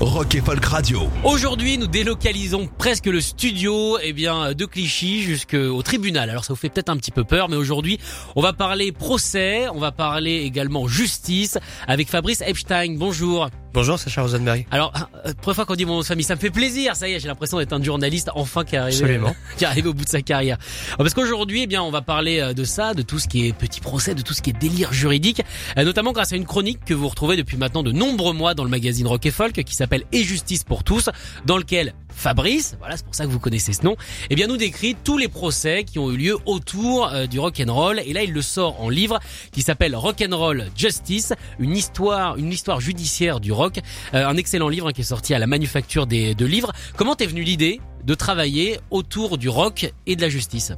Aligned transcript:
Rock 0.00 0.34
et 0.34 0.40
Folk 0.40 0.64
Radio. 0.64 1.02
Aujourd'hui, 1.24 1.76
nous 1.76 1.86
délocalisons 1.86 2.70
presque 2.78 3.04
le 3.04 3.20
studio 3.20 3.98
eh 4.02 4.14
bien, 4.14 4.54
de 4.54 4.64
Clichy 4.64 5.20
jusqu'au 5.20 5.82
tribunal. 5.82 6.30
Alors 6.30 6.46
ça 6.46 6.54
vous 6.54 6.58
fait 6.58 6.70
peut-être 6.70 6.88
un 6.88 6.96
petit 6.96 7.10
peu 7.10 7.22
peur, 7.22 7.50
mais 7.50 7.56
aujourd'hui, 7.56 8.00
on 8.34 8.40
va 8.40 8.54
parler 8.54 8.92
procès, 8.92 9.68
on 9.68 9.78
va 9.78 9.92
parler 9.92 10.36
également 10.36 10.88
justice 10.88 11.58
avec 11.86 12.08
Fabrice 12.08 12.40
Epstein. 12.40 12.96
Bonjour. 12.96 13.50
Bonjour, 13.72 14.00
c'est 14.00 14.10
Charles 14.10 14.26
Rosenberg. 14.26 14.66
Alors, 14.72 14.92
euh, 15.24 15.32
première 15.40 15.54
fois 15.54 15.64
qu'on 15.64 15.76
dit 15.76 15.84
mon 15.84 15.94
nom 15.94 16.00
de 16.00 16.04
famille, 16.04 16.24
ça 16.24 16.34
me 16.34 16.40
fait 16.40 16.50
plaisir. 16.50 16.96
Ça 16.96 17.08
y 17.08 17.12
est, 17.12 17.20
j'ai 17.20 17.28
l'impression 17.28 17.56
d'être 17.58 17.72
un 17.72 17.80
journaliste 17.80 18.28
enfin 18.34 18.64
qui 18.64 18.74
est 18.74 18.78
arrivé, 18.78 18.96
Absolument. 18.98 19.36
qui 19.56 19.62
est 19.62 19.66
arrivé 19.68 19.88
au 19.88 19.94
bout 19.94 20.04
de 20.04 20.08
sa 20.08 20.22
carrière. 20.22 20.58
Alors, 20.88 20.98
Parce 20.98 21.14
qu'aujourd'hui, 21.14 21.62
eh 21.62 21.66
bien, 21.68 21.80
on 21.80 21.92
va 21.92 22.02
parler 22.02 22.40
euh, 22.40 22.52
de 22.52 22.64
ça, 22.64 22.94
de 22.94 23.02
tout 23.02 23.20
ce 23.20 23.28
qui 23.28 23.46
est 23.46 23.52
petit 23.52 23.80
procès, 23.80 24.16
de 24.16 24.22
tout 24.22 24.34
ce 24.34 24.42
qui 24.42 24.50
est 24.50 24.58
délire 24.58 24.92
juridique, 24.92 25.42
euh, 25.78 25.84
notamment 25.84 26.10
grâce 26.10 26.32
à 26.32 26.36
une 26.36 26.46
chronique 26.46 26.84
que 26.84 26.94
vous 26.94 27.08
retrouvez 27.08 27.36
depuis 27.36 27.56
maintenant 27.56 27.84
de 27.84 27.92
nombreux 27.92 28.32
mois 28.32 28.54
dans 28.54 28.64
le 28.64 28.70
magazine 28.70 29.06
Rock 29.06 29.24
et 29.26 29.30
Folk, 29.30 29.52
qui 29.62 29.74
s'appelle 29.76 30.02
Et 30.10 30.24
Justice 30.24 30.64
pour 30.64 30.82
tous, 30.82 31.08
dans 31.46 31.56
lequel 31.56 31.94
Fabrice, 32.20 32.76
voilà, 32.78 32.98
c'est 32.98 33.04
pour 33.06 33.14
ça 33.14 33.24
que 33.24 33.30
vous 33.30 33.38
connaissez 33.38 33.72
ce 33.72 33.82
nom, 33.82 33.96
eh 34.28 34.34
bien, 34.34 34.46
nous 34.46 34.58
décrit 34.58 34.94
tous 34.94 35.16
les 35.16 35.28
procès 35.28 35.84
qui 35.84 35.98
ont 35.98 36.12
eu 36.12 36.18
lieu 36.18 36.36
autour 36.44 37.08
euh, 37.08 37.26
du 37.26 37.40
rock 37.40 37.62
and 37.66 37.72
roll. 37.72 37.98
Et 38.04 38.12
là, 38.12 38.22
il 38.22 38.32
le 38.32 38.42
sort 38.42 38.78
en 38.82 38.90
livre 38.90 39.18
qui 39.52 39.62
s'appelle 39.62 39.96
Rock 39.96 40.22
and 40.22 40.36
Roll 40.36 40.66
Justice, 40.76 41.32
une 41.58 41.74
histoire, 41.74 42.36
une 42.36 42.52
histoire 42.52 42.78
judiciaire 42.78 43.40
du 43.40 43.52
rock. 43.52 43.78
Euh, 44.12 44.26
un 44.26 44.36
excellent 44.36 44.68
livre 44.68 44.88
hein, 44.88 44.92
qui 44.92 45.00
est 45.00 45.04
sorti 45.04 45.32
à 45.32 45.38
la 45.38 45.46
Manufacture 45.46 46.06
des, 46.06 46.34
de 46.34 46.44
livres. 46.44 46.72
Comment 46.94 47.14
t'es 47.14 47.26
venu 47.26 47.42
l'idée 47.42 47.80
de 48.04 48.14
travailler 48.14 48.78
autour 48.90 49.38
du 49.38 49.48
rock 49.48 49.90
et 50.06 50.14
de 50.14 50.20
la 50.20 50.28
justice? 50.28 50.72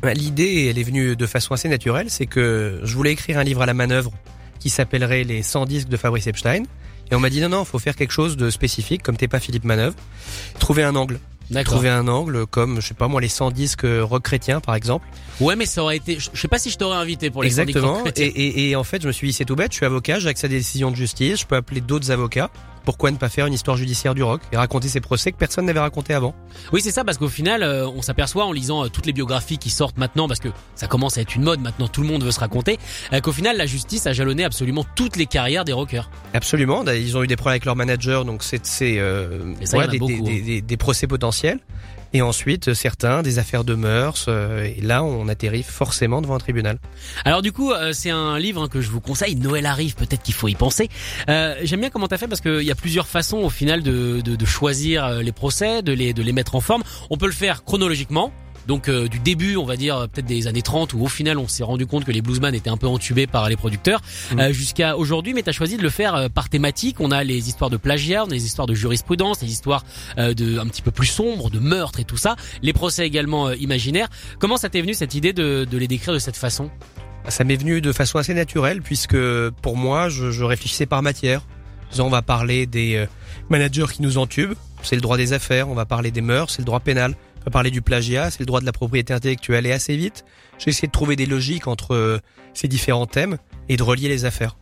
Bah, 0.00 0.14
L'idée, 0.14 0.68
elle 0.70 0.78
est 0.78 0.84
venue 0.84 1.16
de 1.16 1.26
façon 1.26 1.54
assez 1.54 1.68
naturelle, 1.68 2.08
c'est 2.08 2.26
que 2.26 2.80
je 2.84 2.94
voulais 2.94 3.12
écrire 3.12 3.38
un 3.38 3.44
livre 3.44 3.62
à 3.62 3.66
la 3.66 3.74
manœuvre 3.74 4.12
qui 4.60 4.70
s'appellerait 4.70 5.24
Les 5.24 5.42
100 5.42 5.66
disques 5.66 5.88
de 5.88 5.96
Fabrice 5.96 6.28
Epstein. 6.28 6.62
Et 7.10 7.14
on 7.14 7.20
m'a 7.20 7.30
dit 7.30 7.40
non, 7.40 7.48
non, 7.48 7.64
faut 7.64 7.78
faire 7.78 7.96
quelque 7.96 8.12
chose 8.12 8.36
de 8.36 8.50
spécifique, 8.50 9.02
comme 9.02 9.16
t'es 9.16 9.28
pas 9.28 9.40
Philippe 9.40 9.64
Manœuvre. 9.64 9.94
Trouver 10.58 10.82
un 10.82 10.96
angle. 10.96 11.18
Trouver 11.64 11.90
un 11.90 12.08
angle 12.08 12.46
comme, 12.46 12.80
je 12.80 12.86
sais 12.88 12.94
pas 12.94 13.06
moi, 13.06 13.20
les 13.20 13.28
100 13.28 13.50
disques 13.50 13.86
rock 14.00 14.22
chrétien, 14.22 14.60
par 14.60 14.74
exemple. 14.74 15.06
Ouais, 15.40 15.56
mais 15.56 15.66
ça 15.66 15.82
aurait 15.82 15.98
été. 15.98 16.18
Je 16.18 16.40
sais 16.40 16.48
pas 16.48 16.58
si 16.58 16.70
je 16.70 16.78
t'aurais 16.78 16.96
invité 16.96 17.30
pour 17.30 17.42
les 17.42 17.48
Exactement. 17.48 17.96
syndicats 17.98 18.12
chrétiens. 18.12 18.32
Et, 18.34 18.46
et, 18.46 18.70
et 18.70 18.76
en 18.76 18.84
fait, 18.84 19.02
je 19.02 19.06
me 19.06 19.12
suis 19.12 19.26
dit, 19.28 19.32
c'est 19.34 19.44
tout 19.44 19.54
bête, 19.54 19.70
je 19.72 19.76
suis 19.76 19.84
avocat, 19.86 20.18
j'ai 20.18 20.28
accès 20.30 20.46
à 20.46 20.48
des 20.48 20.56
décisions 20.56 20.90
de 20.90 20.96
justice, 20.96 21.40
je 21.40 21.46
peux 21.46 21.56
appeler 21.56 21.82
d'autres 21.82 22.10
avocats. 22.10 22.50
Pourquoi 22.84 23.10
ne 23.10 23.16
pas 23.16 23.28
faire 23.28 23.46
une 23.46 23.54
histoire 23.54 23.76
judiciaire 23.76 24.14
du 24.14 24.22
rock 24.22 24.40
et 24.52 24.56
raconter 24.56 24.88
ces 24.88 25.00
procès 25.00 25.32
que 25.32 25.36
personne 25.38 25.64
n'avait 25.66 25.80
raconté 25.80 26.12
avant 26.14 26.34
Oui, 26.72 26.80
c'est 26.82 26.90
ça, 26.90 27.04
parce 27.04 27.16
qu'au 27.18 27.28
final, 27.28 27.62
euh, 27.62 27.88
on 27.88 28.02
s'aperçoit 28.02 28.44
en 28.44 28.52
lisant 28.52 28.84
euh, 28.84 28.88
toutes 28.88 29.06
les 29.06 29.12
biographies 29.12 29.58
qui 29.58 29.70
sortent 29.70 29.96
maintenant, 29.98 30.28
parce 30.28 30.40
que 30.40 30.48
ça 30.74 30.86
commence 30.86 31.16
à 31.18 31.22
être 31.22 31.34
une 31.34 31.42
mode, 31.42 31.60
maintenant 31.60 31.88
tout 31.88 32.02
le 32.02 32.08
monde 32.08 32.22
veut 32.24 32.30
se 32.32 32.40
raconter, 32.40 32.78
euh, 33.12 33.20
qu'au 33.20 33.32
final, 33.32 33.56
la 33.56 33.66
justice 33.66 34.06
a 34.06 34.12
jalonné 34.12 34.44
absolument 34.44 34.84
toutes 34.94 35.16
les 35.16 35.26
carrières 35.26 35.64
des 35.64 35.72
rockers. 35.72 36.10
Absolument. 36.34 36.84
Ils 36.86 37.16
ont 37.16 37.22
eu 37.22 37.26
des 37.26 37.36
problèmes 37.36 37.52
avec 37.54 37.64
leur 37.64 37.76
manager, 37.76 38.24
donc 38.24 38.42
c'est 38.42 38.60
euh, 38.98 39.54
des, 39.60 39.98
des, 39.98 40.14
hein. 40.14 40.22
des- 40.24 40.40
des- 40.42 40.60
des 40.62 40.76
procès 40.76 41.06
potentiels. 41.06 41.58
Et 42.16 42.22
ensuite, 42.22 42.74
certains, 42.74 43.22
des 43.22 43.38
affaires 43.40 43.64
de 43.64 43.74
mœurs. 43.74 44.26
euh, 44.28 44.62
et 44.64 44.80
là, 44.80 45.02
on 45.02 45.26
atterrit 45.28 45.64
forcément 45.64 46.22
devant 46.22 46.36
un 46.36 46.38
tribunal. 46.38 46.78
Alors 47.24 47.42
du 47.42 47.50
coup, 47.50 47.72
euh, 47.72 47.92
c'est 47.92 48.10
un 48.10 48.38
livre 48.38 48.68
que 48.68 48.80
je 48.80 48.88
vous 48.88 49.00
conseille. 49.00 49.34
Noël 49.34 49.66
arrive, 49.66 49.96
peut-être 49.96 50.22
qu'il 50.22 50.32
faut 50.34 50.46
y 50.48 50.54
penser. 50.54 50.88
Euh, 51.28 51.56
J'aime 51.64 51.80
bien 51.80 51.90
comment 51.90 52.06
t'as 52.06 52.16
fait 52.18 52.28
parce 52.28 52.40
qu'il 52.40 52.62
y 52.62 52.70
a 52.70 52.76
plusieurs 52.76 53.08
façons 53.08 53.38
au 53.38 53.50
final 53.50 53.82
de, 53.82 54.20
de, 54.20 54.36
de 54.36 54.46
choisir 54.46 55.04
euh, 55.04 55.22
les 55.22 55.32
procès, 55.32 55.82
de 55.82 55.92
les, 55.92 56.12
de 56.14 56.22
les 56.22 56.32
mettre 56.32 56.54
en 56.54 56.60
forme. 56.60 56.84
On 57.10 57.16
peut 57.16 57.26
le 57.26 57.32
faire 57.32 57.64
chronologiquement. 57.64 58.32
Donc 58.66 58.88
euh, 58.88 59.08
du 59.08 59.18
début, 59.18 59.56
on 59.56 59.64
va 59.64 59.76
dire 59.76 60.06
peut-être 60.12 60.26
des 60.26 60.46
années 60.46 60.62
30 60.62 60.94
où 60.94 61.02
au 61.02 61.08
final 61.08 61.38
on 61.38 61.48
s'est 61.48 61.64
rendu 61.64 61.86
compte 61.86 62.04
que 62.04 62.12
les 62.12 62.22
bluesman 62.22 62.54
étaient 62.54 62.70
un 62.70 62.76
peu 62.76 62.86
entubés 62.86 63.26
par 63.26 63.48
les 63.48 63.56
producteurs 63.56 64.00
Mhm. 64.32 64.40
euh, 64.40 64.52
jusqu'à 64.52 64.96
aujourd'hui. 64.96 65.34
Mais 65.34 65.42
t'as 65.42 65.52
choisi 65.52 65.76
de 65.76 65.82
le 65.82 65.90
faire 65.90 66.14
euh, 66.14 66.28
par 66.28 66.48
thématique. 66.48 66.96
On 67.00 67.10
a 67.10 67.24
les 67.24 67.48
histoires 67.48 67.70
de 67.70 67.76
plagiat, 67.76 68.24
on 68.24 68.28
a 68.30 68.34
les 68.34 68.46
histoires 68.46 68.66
de 68.66 68.74
jurisprudence, 68.74 69.42
les 69.42 69.50
histoires 69.50 69.84
euh, 70.18 70.34
de 70.34 70.58
un 70.58 70.66
petit 70.66 70.82
peu 70.82 70.90
plus 70.90 71.06
sombres, 71.06 71.50
de 71.50 71.58
meurtre 71.58 72.00
et 72.00 72.04
tout 72.04 72.16
ça. 72.16 72.36
Les 72.62 72.72
procès 72.72 73.06
également 73.06 73.48
euh, 73.48 73.56
imaginaires. 73.56 74.08
Comment 74.38 74.56
ça 74.56 74.68
t'est 74.68 74.80
venu 74.80 74.94
cette 74.94 75.14
idée 75.14 75.32
de, 75.32 75.66
de 75.70 75.78
les 75.78 75.88
décrire 75.88 76.14
de 76.14 76.18
cette 76.18 76.36
façon? 76.36 76.70
Ça 77.28 77.42
m'est 77.44 77.56
venu 77.56 77.80
de 77.80 77.92
façon 77.92 78.18
assez 78.18 78.34
naturelle, 78.34 78.82
puisque 78.82 79.16
pour 79.62 79.76
moi, 79.76 80.08
je, 80.10 80.30
je 80.30 80.44
réfléchissais 80.44 80.86
par 80.86 81.02
matière. 81.02 81.42
On 81.98 82.08
va 82.10 82.22
parler 82.22 82.66
des 82.66 82.96
euh, 82.96 83.06
managers 83.50 83.86
qui 83.92 84.02
nous 84.02 84.18
entubent, 84.18 84.54
c'est 84.82 84.96
le 84.96 85.00
droit 85.00 85.16
des 85.16 85.32
affaires. 85.32 85.68
On 85.68 85.74
va 85.74 85.84
parler 85.86 86.10
des 86.10 86.20
mœurs, 86.20 86.50
c'est 86.50 86.58
le 86.60 86.64
droit 86.66 86.80
pénal. 86.80 87.14
On 87.44 87.50
va 87.50 87.50
parler 87.50 87.70
du 87.70 87.82
plagiat, 87.82 88.30
c'est 88.30 88.40
le 88.40 88.46
droit 88.46 88.60
de 88.60 88.66
la 88.66 88.72
propriété 88.72 89.12
intellectuelle. 89.12 89.66
Et 89.66 89.72
assez 89.72 89.96
vite, 89.96 90.24
j'ai 90.58 90.70
essayé 90.70 90.88
de 90.88 90.92
trouver 90.92 91.14
des 91.14 91.26
logiques 91.26 91.66
entre 91.66 91.94
euh, 91.94 92.18
ces 92.54 92.68
différents 92.68 93.06
thèmes 93.06 93.36
et 93.68 93.76
de 93.76 93.82
relier 93.82 94.08
les 94.08 94.24
affaires. 94.24 94.56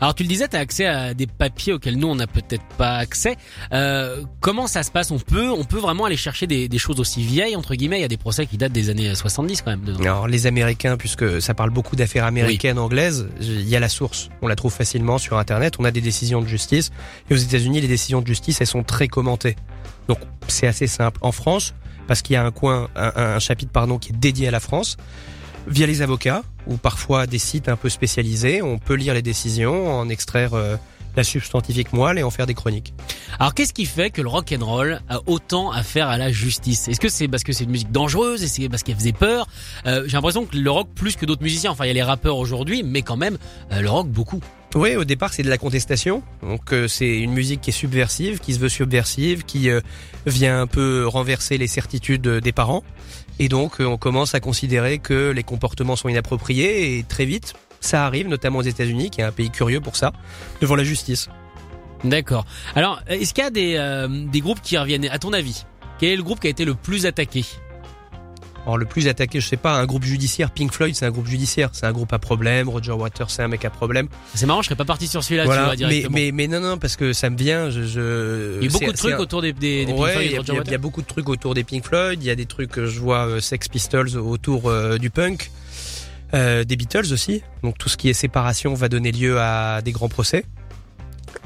Alors 0.00 0.14
tu 0.14 0.22
le 0.22 0.28
disais, 0.28 0.48
tu 0.48 0.56
as 0.56 0.60
accès 0.60 0.86
à 0.86 1.14
des 1.14 1.26
papiers 1.26 1.72
auxquels 1.72 1.96
nous 1.96 2.08
on 2.08 2.14
n'a 2.14 2.26
peut-être 2.26 2.64
pas 2.76 2.96
accès. 2.96 3.36
Euh, 3.72 4.22
comment 4.40 4.66
ça 4.66 4.82
se 4.82 4.90
passe? 4.90 5.10
On 5.10 5.18
peut, 5.18 5.50
on 5.50 5.64
peut 5.64 5.78
vraiment 5.78 6.04
aller 6.04 6.16
chercher 6.16 6.46
des, 6.46 6.68
des 6.68 6.78
choses 6.78 7.00
aussi 7.00 7.22
vieilles 7.22 7.56
entre 7.56 7.74
guillemets? 7.74 7.98
Il 7.98 8.02
y 8.02 8.04
a 8.04 8.08
des 8.08 8.16
procès 8.16 8.46
qui 8.46 8.56
datent 8.56 8.72
des 8.72 8.90
années 8.90 9.14
70 9.14 9.62
quand 9.62 9.70
même. 9.70 9.84
dedans. 9.84 10.00
Alors 10.00 10.28
les 10.28 10.46
Américains, 10.46 10.96
puisque 10.96 11.40
ça 11.40 11.54
parle 11.54 11.70
beaucoup 11.70 11.96
d'affaires 11.96 12.24
américaines, 12.24 12.78
anglaises, 12.78 13.28
il 13.40 13.68
y 13.68 13.76
a 13.76 13.80
la 13.80 13.88
source. 13.88 14.30
On 14.42 14.48
la 14.48 14.56
trouve 14.56 14.72
facilement 14.72 15.18
sur 15.18 15.38
Internet. 15.38 15.74
On 15.78 15.84
a 15.84 15.90
des 15.90 16.00
décisions 16.00 16.40
de 16.42 16.48
justice. 16.48 16.90
Et 17.30 17.34
aux 17.34 17.38
États-Unis, 17.38 17.80
les 17.80 17.88
décisions 17.88 18.20
de 18.20 18.26
justice, 18.26 18.60
elles 18.60 18.66
sont 18.66 18.82
très 18.82 19.08
commentées. 19.08 19.56
Donc 20.08 20.18
c'est 20.48 20.66
assez 20.66 20.86
simple. 20.86 21.18
En 21.22 21.32
France, 21.32 21.74
parce 22.06 22.22
qu'il 22.22 22.34
y 22.34 22.36
a 22.36 22.44
un 22.44 22.50
coin, 22.50 22.88
un, 22.96 23.38
chapitre 23.38 23.72
pardon, 23.72 23.98
qui 23.98 24.10
est 24.10 24.16
dédié 24.16 24.48
à 24.48 24.50
la 24.50 24.60
France, 24.60 24.96
via 25.66 25.86
les 25.86 26.02
avocats 26.02 26.42
ou 26.66 26.76
parfois 26.76 27.26
des 27.26 27.38
sites 27.38 27.68
un 27.68 27.76
peu 27.76 27.88
spécialisés, 27.88 28.62
on 28.62 28.78
peut 28.78 28.94
lire 28.94 29.14
les 29.14 29.22
décisions, 29.22 29.90
en 29.98 30.08
extraire 30.08 30.54
euh, 30.54 30.76
la 31.16 31.24
substantifique 31.24 31.92
moelle 31.92 32.18
et 32.18 32.22
en 32.22 32.30
faire 32.30 32.46
des 32.46 32.54
chroniques. 32.54 32.92
Alors 33.38 33.54
qu'est-ce 33.54 33.72
qui 33.72 33.86
fait 33.86 34.10
que 34.10 34.22
le 34.22 34.28
rock 34.28 34.54
and 34.56 34.64
roll 34.64 35.00
a 35.08 35.20
autant 35.26 35.70
à 35.70 35.82
faire 35.82 36.08
à 36.08 36.18
la 36.18 36.32
justice? 36.32 36.88
Est-ce 36.88 37.00
que 37.00 37.08
c'est 37.08 37.28
parce 37.28 37.44
que 37.44 37.52
c'est 37.52 37.64
une 37.64 37.70
musique 37.70 37.92
dangereuse? 37.92 38.42
Est-ce 38.42 38.56
que 38.56 38.62
c'est 38.62 38.68
parce 38.68 38.82
qu'elle 38.82 38.96
faisait 38.96 39.12
peur? 39.12 39.46
Euh, 39.86 40.04
J'ai 40.06 40.16
l'impression 40.16 40.44
que 40.44 40.56
le 40.56 40.70
rock 40.70 40.88
plus 40.94 41.16
que 41.16 41.26
d'autres 41.26 41.42
musiciens. 41.42 41.70
Enfin, 41.70 41.84
il 41.84 41.88
y 41.88 41.90
a 41.90 41.94
les 41.94 42.02
rappeurs 42.02 42.36
aujourd'hui, 42.36 42.82
mais 42.82 43.02
quand 43.02 43.16
même 43.16 43.38
euh, 43.72 43.80
le 43.80 43.90
rock 43.90 44.08
beaucoup. 44.08 44.40
Oui, 44.74 44.96
au 44.96 45.04
départ, 45.04 45.32
c'est 45.32 45.44
de 45.44 45.48
la 45.48 45.58
contestation. 45.58 46.22
Donc, 46.42 46.72
euh, 46.72 46.88
c'est 46.88 47.18
une 47.18 47.32
musique 47.32 47.60
qui 47.60 47.70
est 47.70 47.72
subversive, 47.72 48.40
qui 48.40 48.54
se 48.54 48.58
veut 48.58 48.68
subversive, 48.68 49.44
qui 49.44 49.70
euh, 49.70 49.80
vient 50.26 50.60
un 50.62 50.66
peu 50.66 51.06
renverser 51.06 51.58
les 51.58 51.68
certitudes 51.68 52.26
euh, 52.26 52.40
des 52.40 52.50
parents. 52.50 52.82
Et 53.38 53.48
donc, 53.48 53.80
euh, 53.80 53.84
on 53.84 53.96
commence 53.96 54.34
à 54.34 54.40
considérer 54.40 54.98
que 54.98 55.30
les 55.30 55.44
comportements 55.44 55.94
sont 55.94 56.08
inappropriés. 56.08 56.98
Et 56.98 57.04
très 57.04 57.24
vite, 57.24 57.54
ça 57.80 58.04
arrive, 58.04 58.26
notamment 58.26 58.58
aux 58.58 58.62
États-Unis, 58.62 59.10
qui 59.10 59.20
est 59.20 59.24
un 59.24 59.32
pays 59.32 59.50
curieux 59.50 59.80
pour 59.80 59.94
ça, 59.94 60.12
devant 60.60 60.74
la 60.74 60.84
justice. 60.84 61.28
D'accord. 62.02 62.44
Alors, 62.74 63.00
est-ce 63.06 63.32
qu'il 63.32 63.44
y 63.44 63.46
a 63.46 63.50
des, 63.50 63.76
euh, 63.76 64.26
des 64.26 64.40
groupes 64.40 64.60
qui 64.60 64.76
reviennent? 64.76 65.06
À 65.06 65.18
ton 65.18 65.32
avis, 65.32 65.64
quel 65.98 66.10
est 66.10 66.16
le 66.16 66.22
groupe 66.22 66.40
qui 66.40 66.48
a 66.48 66.50
été 66.50 66.64
le 66.64 66.74
plus 66.74 67.06
attaqué? 67.06 67.44
Alors, 68.66 68.78
le 68.78 68.86
plus 68.86 69.08
attaqué, 69.08 69.40
je 69.40 69.46
sais 69.46 69.58
pas, 69.58 69.74
un 69.74 69.84
groupe 69.84 70.04
judiciaire. 70.04 70.50
Pink 70.50 70.72
Floyd, 70.72 70.94
c'est 70.94 71.04
un 71.04 71.10
groupe 71.10 71.26
judiciaire. 71.26 71.68
C'est 71.72 71.84
un 71.84 71.92
groupe 71.92 72.12
à 72.14 72.18
problème. 72.18 72.68
Roger 72.68 72.92
Waters, 72.92 73.30
c'est 73.30 73.42
un 73.42 73.48
mec 73.48 73.62
à 73.66 73.70
problème. 73.70 74.08
C'est 74.34 74.46
marrant, 74.46 74.62
je 74.62 74.66
serais 74.68 74.76
pas 74.76 74.86
parti 74.86 75.06
sur 75.06 75.22
celui-là, 75.22 75.42
tu 75.42 75.48
vois, 75.48 75.70
mais, 75.70 75.76
directement. 75.76 76.14
mais, 76.14 76.30
mais 76.32 76.48
non, 76.48 76.60
non, 76.60 76.78
parce 76.78 76.96
que 76.96 77.12
ça 77.12 77.28
me 77.28 77.36
vient. 77.36 77.68
Je, 77.68 77.82
je... 77.82 78.58
il 78.62 78.64
y 78.64 78.68
a 78.68 78.72
beaucoup 78.72 78.92
de 78.92 78.96
trucs 78.96 79.14
un- 79.14 79.18
autour 79.18 79.42
des, 79.42 79.52
des, 79.52 79.84
des 79.84 79.92
Pink 79.92 79.98
Ouais, 80.02 80.12
Floyd 80.12 80.26
il 80.30 80.32
y, 80.32 80.36
a- 80.38 80.62
il 80.64 80.70
y 80.70 80.74
a- 80.74 80.78
beaucoup 80.78 81.02
de 81.02 81.06
trucs 81.06 81.28
autour 81.28 81.52
des 81.54 81.62
Pink 81.62 81.84
Floyd. 81.84 82.22
Il 82.22 82.26
y 82.26 82.30
a 82.30 82.34
des 82.34 82.46
trucs 82.46 82.70
que 82.70 82.86
je 82.86 82.98
vois 83.00 83.26
euh, 83.26 83.40
Sex 83.40 83.68
Pistols 83.68 84.16
autour 84.16 84.70
euh, 84.70 84.96
du 84.96 85.10
punk, 85.10 85.50
euh, 86.32 86.64
des 86.64 86.76
Beatles 86.76 87.12
aussi. 87.12 87.42
Donc 87.62 87.76
tout 87.76 87.90
ce 87.90 87.98
qui 87.98 88.08
est 88.08 88.14
séparation 88.14 88.72
va 88.72 88.88
donner 88.88 89.12
lieu 89.12 89.38
à 89.40 89.82
des 89.82 89.92
grands 89.92 90.08
procès. 90.08 90.46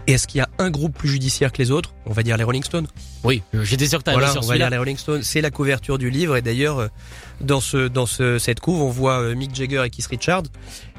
Et 0.09 0.13
est-ce 0.13 0.27
qu'il 0.27 0.39
y 0.39 0.41
a 0.41 0.49
un 0.59 0.71
groupe 0.71 0.97
plus 0.97 1.11
judiciaire 1.11 1.53
que 1.53 1.59
les 1.59 1.71
autres? 1.71 1.93
On 2.07 2.15
va 2.15 2.23
dire 2.23 2.39
les 2.39 2.45
Rolling 2.45 2.65
Stones. 2.65 2.87
Oui, 3.25 3.43
j'étais 3.53 3.87
sûr 3.87 3.99
que 3.99 4.05
t'allais 4.05 4.17
Voilà, 4.17 4.33
sur 4.33 4.43
on 4.43 4.47
va 4.47 4.57
dire 4.57 4.71
les 4.71 4.79
Rolling 4.79 4.97
Stones. 4.97 5.23
C'est 5.23 5.43
la 5.43 5.51
couverture 5.51 5.99
du 5.99 6.09
livre. 6.09 6.35
Et 6.35 6.41
d'ailleurs, 6.41 6.79
euh, 6.79 6.89
dans 7.43 7.61
ce 7.61 7.89
dans 7.89 8.07
ce 8.07 8.39
cette 8.39 8.61
couve, 8.61 8.81
on 8.81 8.89
voit 8.89 9.21
euh, 9.21 9.35
Mick 9.35 9.55
Jagger 9.55 9.83
et 9.85 9.91
Keith 9.91 10.07
Richards. 10.07 10.45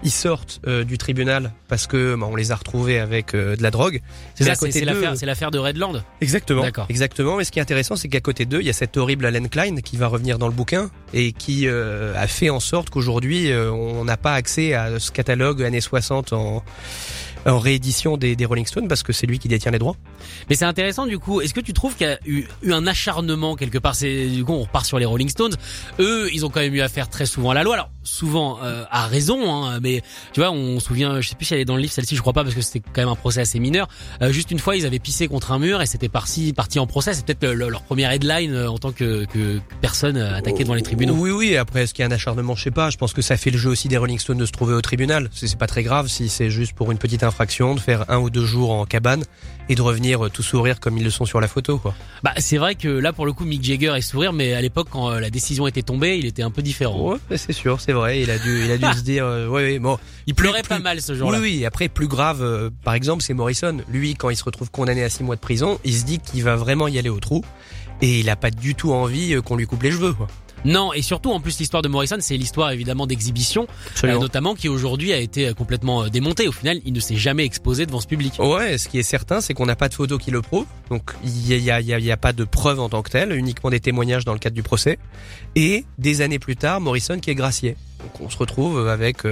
Ils 0.03 0.11
sortent 0.11 0.61
euh, 0.67 0.83
du 0.83 0.97
tribunal 0.97 1.51
parce 1.67 1.87
que 1.87 2.15
bah, 2.15 2.27
on 2.29 2.35
les 2.35 2.51
a 2.51 2.55
retrouvés 2.55 2.99
avec 2.99 3.33
euh, 3.33 3.55
de 3.55 3.63
la 3.63 3.71
drogue. 3.71 4.01
C'est 4.35 4.45
l'affaire, 4.45 5.17
c'est 5.17 5.25
l'affaire 5.25 5.51
de 5.51 5.59
Redland. 5.59 6.03
Exactement. 6.21 6.61
D'accord. 6.61 6.85
Exactement. 6.89 7.37
Mais 7.37 7.43
ce 7.43 7.51
qui 7.51 7.59
est 7.59 7.61
intéressant, 7.61 7.95
c'est 7.95 8.07
qu'à 8.07 8.21
côté 8.21 8.45
d'eux, 8.45 8.61
il 8.61 8.67
y 8.67 8.69
a 8.69 8.73
cette 8.73 8.95
horrible 8.95 9.25
Allen 9.25 9.49
Klein 9.49 9.75
qui 9.77 9.97
va 9.97 10.07
revenir 10.07 10.39
dans 10.39 10.47
le 10.47 10.53
bouquin 10.53 10.89
et 11.13 11.33
qui 11.33 11.67
euh, 11.67 12.13
a 12.15 12.27
fait 12.27 12.49
en 12.49 12.59
sorte 12.59 12.89
qu'aujourd'hui, 12.89 13.51
euh, 13.51 13.71
on 13.71 14.05
n'a 14.05 14.17
pas 14.17 14.33
accès 14.33 14.73
à 14.73 14.99
ce 14.99 15.11
catalogue 15.11 15.63
années 15.63 15.81
60 15.81 16.33
en 16.33 16.63
en 17.45 17.59
réédition 17.59 18.17
des, 18.17 18.35
Rolling 18.45 18.65
Stones 18.65 18.87
parce 18.87 19.03
que 19.03 19.13
c'est 19.13 19.27
lui 19.27 19.39
qui 19.39 19.47
détient 19.47 19.71
les 19.71 19.79
droits. 19.79 19.95
Mais 20.49 20.55
c'est 20.55 20.65
intéressant 20.65 21.05
du 21.05 21.19
coup. 21.19 21.41
Est-ce 21.41 21.53
que 21.53 21.59
tu 21.61 21.73
trouves 21.73 21.95
qu'il 21.95 22.07
y 22.07 22.09
a 22.09 22.19
eu, 22.25 22.47
un 22.71 22.87
acharnement 22.87 23.55
quelque 23.55 23.77
part? 23.77 23.95
C'est 23.95 24.27
du 24.27 24.43
on 24.47 24.63
repart 24.63 24.85
sur 24.85 24.99
les 24.99 25.05
Rolling 25.05 25.29
Stones. 25.29 25.55
Eux, 25.99 26.29
ils 26.33 26.45
ont 26.45 26.49
quand 26.49 26.59
même 26.59 26.73
eu 26.73 26.81
affaire 26.81 27.09
très 27.09 27.25
souvent 27.25 27.51
à 27.51 27.53
la 27.53 27.63
loi. 27.63 27.75
Alors 27.75 27.89
souvent 28.09 28.59
euh, 28.63 28.83
à 28.89 29.07
raison, 29.07 29.53
hein, 29.63 29.79
mais 29.81 30.01
tu 30.33 30.39
vois, 30.39 30.51
on 30.51 30.79
se 30.79 30.87
souvient, 30.87 31.21
je 31.21 31.29
sais 31.29 31.35
plus 31.35 31.45
si 31.45 31.53
elle 31.53 31.59
est 31.59 31.65
dans 31.65 31.75
le 31.75 31.81
livre 31.81 31.93
celle-ci, 31.93 32.15
je 32.15 32.21
crois 32.21 32.33
pas 32.33 32.43
parce 32.43 32.55
que 32.55 32.61
c'était 32.61 32.79
quand 32.79 33.01
même 33.01 33.09
un 33.09 33.15
procès 33.15 33.41
assez 33.41 33.59
mineur. 33.59 33.87
Euh, 34.21 34.31
juste 34.31 34.51
une 34.51 34.59
fois, 34.59 34.75
ils 34.75 34.85
avaient 34.85 34.99
pissé 34.99 35.27
contre 35.27 35.51
un 35.51 35.59
mur 35.59 35.81
et 35.81 35.85
c'était 35.85 36.09
parti 36.09 36.53
parti 36.53 36.79
en 36.79 36.87
procès. 36.87 37.13
C'est 37.13 37.25
peut-être 37.25 37.47
leur 37.47 37.83
première 37.83 38.11
headline 38.11 38.53
euh, 38.53 38.69
en 38.69 38.77
tant 38.77 38.91
que, 38.91 39.25
que 39.25 39.59
personne 39.81 40.17
attaquée 40.17 40.63
devant 40.63 40.73
les 40.73 40.81
tribunaux. 40.81 41.13
Oui, 41.13 41.31
oui. 41.31 41.55
Après, 41.55 41.83
est-ce 41.83 41.93
qu'il 41.93 42.03
y 42.03 42.05
a 42.05 42.07
un 42.07 42.11
acharnement? 42.11 42.55
Je 42.55 42.63
sais 42.63 42.71
pas. 42.71 42.89
Je 42.89 42.97
pense 42.97 43.13
que 43.13 43.21
ça 43.21 43.37
fait 43.37 43.51
le 43.51 43.57
jeu 43.57 43.69
aussi 43.69 43.87
des 43.87 43.97
Rolling 43.97 44.19
Stones 44.19 44.37
de 44.37 44.45
se 44.45 44.51
trouver 44.51 44.73
au 44.73 44.81
tribunal. 44.81 45.29
C'est 45.33 45.57
pas 45.57 45.67
très 45.67 45.83
grave 45.83 46.07
si 46.07 46.29
c'est 46.29 46.49
juste 46.49 46.73
pour 46.73 46.91
une 46.91 46.97
petite 46.97 47.23
infraction 47.23 47.75
de 47.75 47.79
faire 47.79 48.09
un 48.09 48.17
ou 48.17 48.29
deux 48.29 48.45
jours 48.45 48.71
en 48.71 48.85
cabane 48.85 49.23
et 49.69 49.75
de 49.75 49.81
revenir 49.81 50.29
tout 50.31 50.41
sourire 50.41 50.79
comme 50.79 50.97
ils 50.97 51.03
le 51.03 51.11
sont 51.11 51.25
sur 51.25 51.39
la 51.39 51.47
photo 51.47 51.77
quoi. 51.77 51.93
Bah 52.23 52.33
c'est 52.37 52.57
vrai 52.57 52.73
que 52.73 52.87
là 52.87 53.13
pour 53.13 53.27
le 53.27 53.33
coup 53.33 53.45
Mick 53.45 53.63
Jagger 53.63 53.93
est 53.95 54.01
sourire 54.01 54.33
mais 54.33 54.53
à 54.53 54.61
l'époque 54.61 54.87
quand 54.89 55.11
la 55.11 55.29
décision 55.29 55.67
était 55.67 55.83
tombée, 55.83 56.17
il 56.17 56.25
était 56.25 56.43
un 56.43 56.51
peu 56.51 56.61
différent. 56.61 57.11
Ouais, 57.11 57.37
c'est 57.37 57.53
sûr, 57.53 57.79
c'est 57.79 57.91
vrai, 57.91 57.98
il 58.07 58.31
a 58.31 58.37
dû 58.37 58.63
il 58.65 58.71
a 58.71 58.77
dû 58.77 58.85
se 58.97 59.03
dire 59.03 59.25
euh, 59.25 59.47
ouais, 59.47 59.79
bon, 59.79 59.97
il 60.27 60.35
pleurait 60.35 60.63
pas 60.63 60.79
mal 60.79 61.01
ce 61.01 61.13
jour-là. 61.13 61.39
Oui 61.39 61.57
oui, 61.57 61.65
après 61.65 61.89
plus 61.89 62.07
grave 62.07 62.41
euh, 62.41 62.69
par 62.83 62.93
exemple, 62.93 63.23
c'est 63.23 63.33
Morrison, 63.33 63.77
lui 63.89 64.15
quand 64.15 64.29
il 64.29 64.35
se 64.35 64.43
retrouve 64.43 64.71
condamné 64.71 65.03
à 65.03 65.09
six 65.09 65.23
mois 65.23 65.35
de 65.35 65.41
prison, 65.41 65.79
il 65.83 65.93
se 65.93 66.05
dit 66.05 66.19
qu'il 66.19 66.43
va 66.43 66.55
vraiment 66.55 66.87
y 66.87 66.97
aller 66.99 67.09
au 67.09 67.19
trou 67.19 67.43
et 68.01 68.19
il 68.19 68.29
a 68.29 68.35
pas 68.35 68.51
du 68.51 68.75
tout 68.75 68.91
envie 68.93 69.33
euh, 69.33 69.41
qu'on 69.41 69.55
lui 69.55 69.65
coupe 69.65 69.83
les 69.83 69.91
cheveux 69.91 70.13
quoi. 70.13 70.27
Non, 70.65 70.93
et 70.93 71.01
surtout 71.01 71.31
en 71.31 71.39
plus 71.39 71.57
l'histoire 71.59 71.81
de 71.81 71.87
Morrison, 71.87 72.17
c'est 72.19 72.37
l'histoire 72.37 72.71
évidemment 72.71 73.07
d'exhibition, 73.07 73.67
euh, 74.03 74.19
notamment 74.19 74.55
qui 74.55 74.69
aujourd'hui 74.69 75.13
a 75.13 75.17
été 75.17 75.47
euh, 75.47 75.53
complètement 75.53 76.03
euh, 76.03 76.09
démontée. 76.09 76.47
Au 76.47 76.51
final, 76.51 76.79
il 76.85 76.93
ne 76.93 76.99
s'est 76.99 77.15
jamais 77.15 77.45
exposé 77.45 77.85
devant 77.85 77.99
ce 77.99 78.07
public. 78.07 78.33
Ouais, 78.39 78.77
ce 78.77 78.89
qui 78.89 78.99
est 78.99 79.03
certain, 79.03 79.41
c'est 79.41 79.53
qu'on 79.53 79.65
n'a 79.65 79.75
pas 79.75 79.89
de 79.89 79.93
photos 79.93 80.21
qui 80.21 80.31
le 80.31 80.41
prouvent, 80.41 80.67
donc 80.89 81.11
il 81.23 81.47
y 81.47 81.71
a, 81.71 81.79
y, 81.79 81.93
a, 81.93 81.99
y 81.99 82.11
a, 82.11 82.17
pas 82.17 82.33
de 82.33 82.43
preuves 82.43 82.79
en 82.79 82.89
tant 82.89 83.01
que 83.01 83.09
telles, 83.09 83.31
uniquement 83.33 83.69
des 83.69 83.79
témoignages 83.79 84.25
dans 84.25 84.33
le 84.33 84.39
cadre 84.39 84.55
du 84.55 84.63
procès. 84.63 84.99
Et 85.55 85.85
des 85.97 86.21
années 86.21 86.39
plus 86.39 86.55
tard, 86.55 86.81
Morrison 86.81 87.19
qui 87.19 87.29
est 87.29 87.35
gracié. 87.35 87.75
Donc 87.99 88.21
on 88.21 88.29
se 88.29 88.37
retrouve 88.37 88.87
avec 88.87 89.23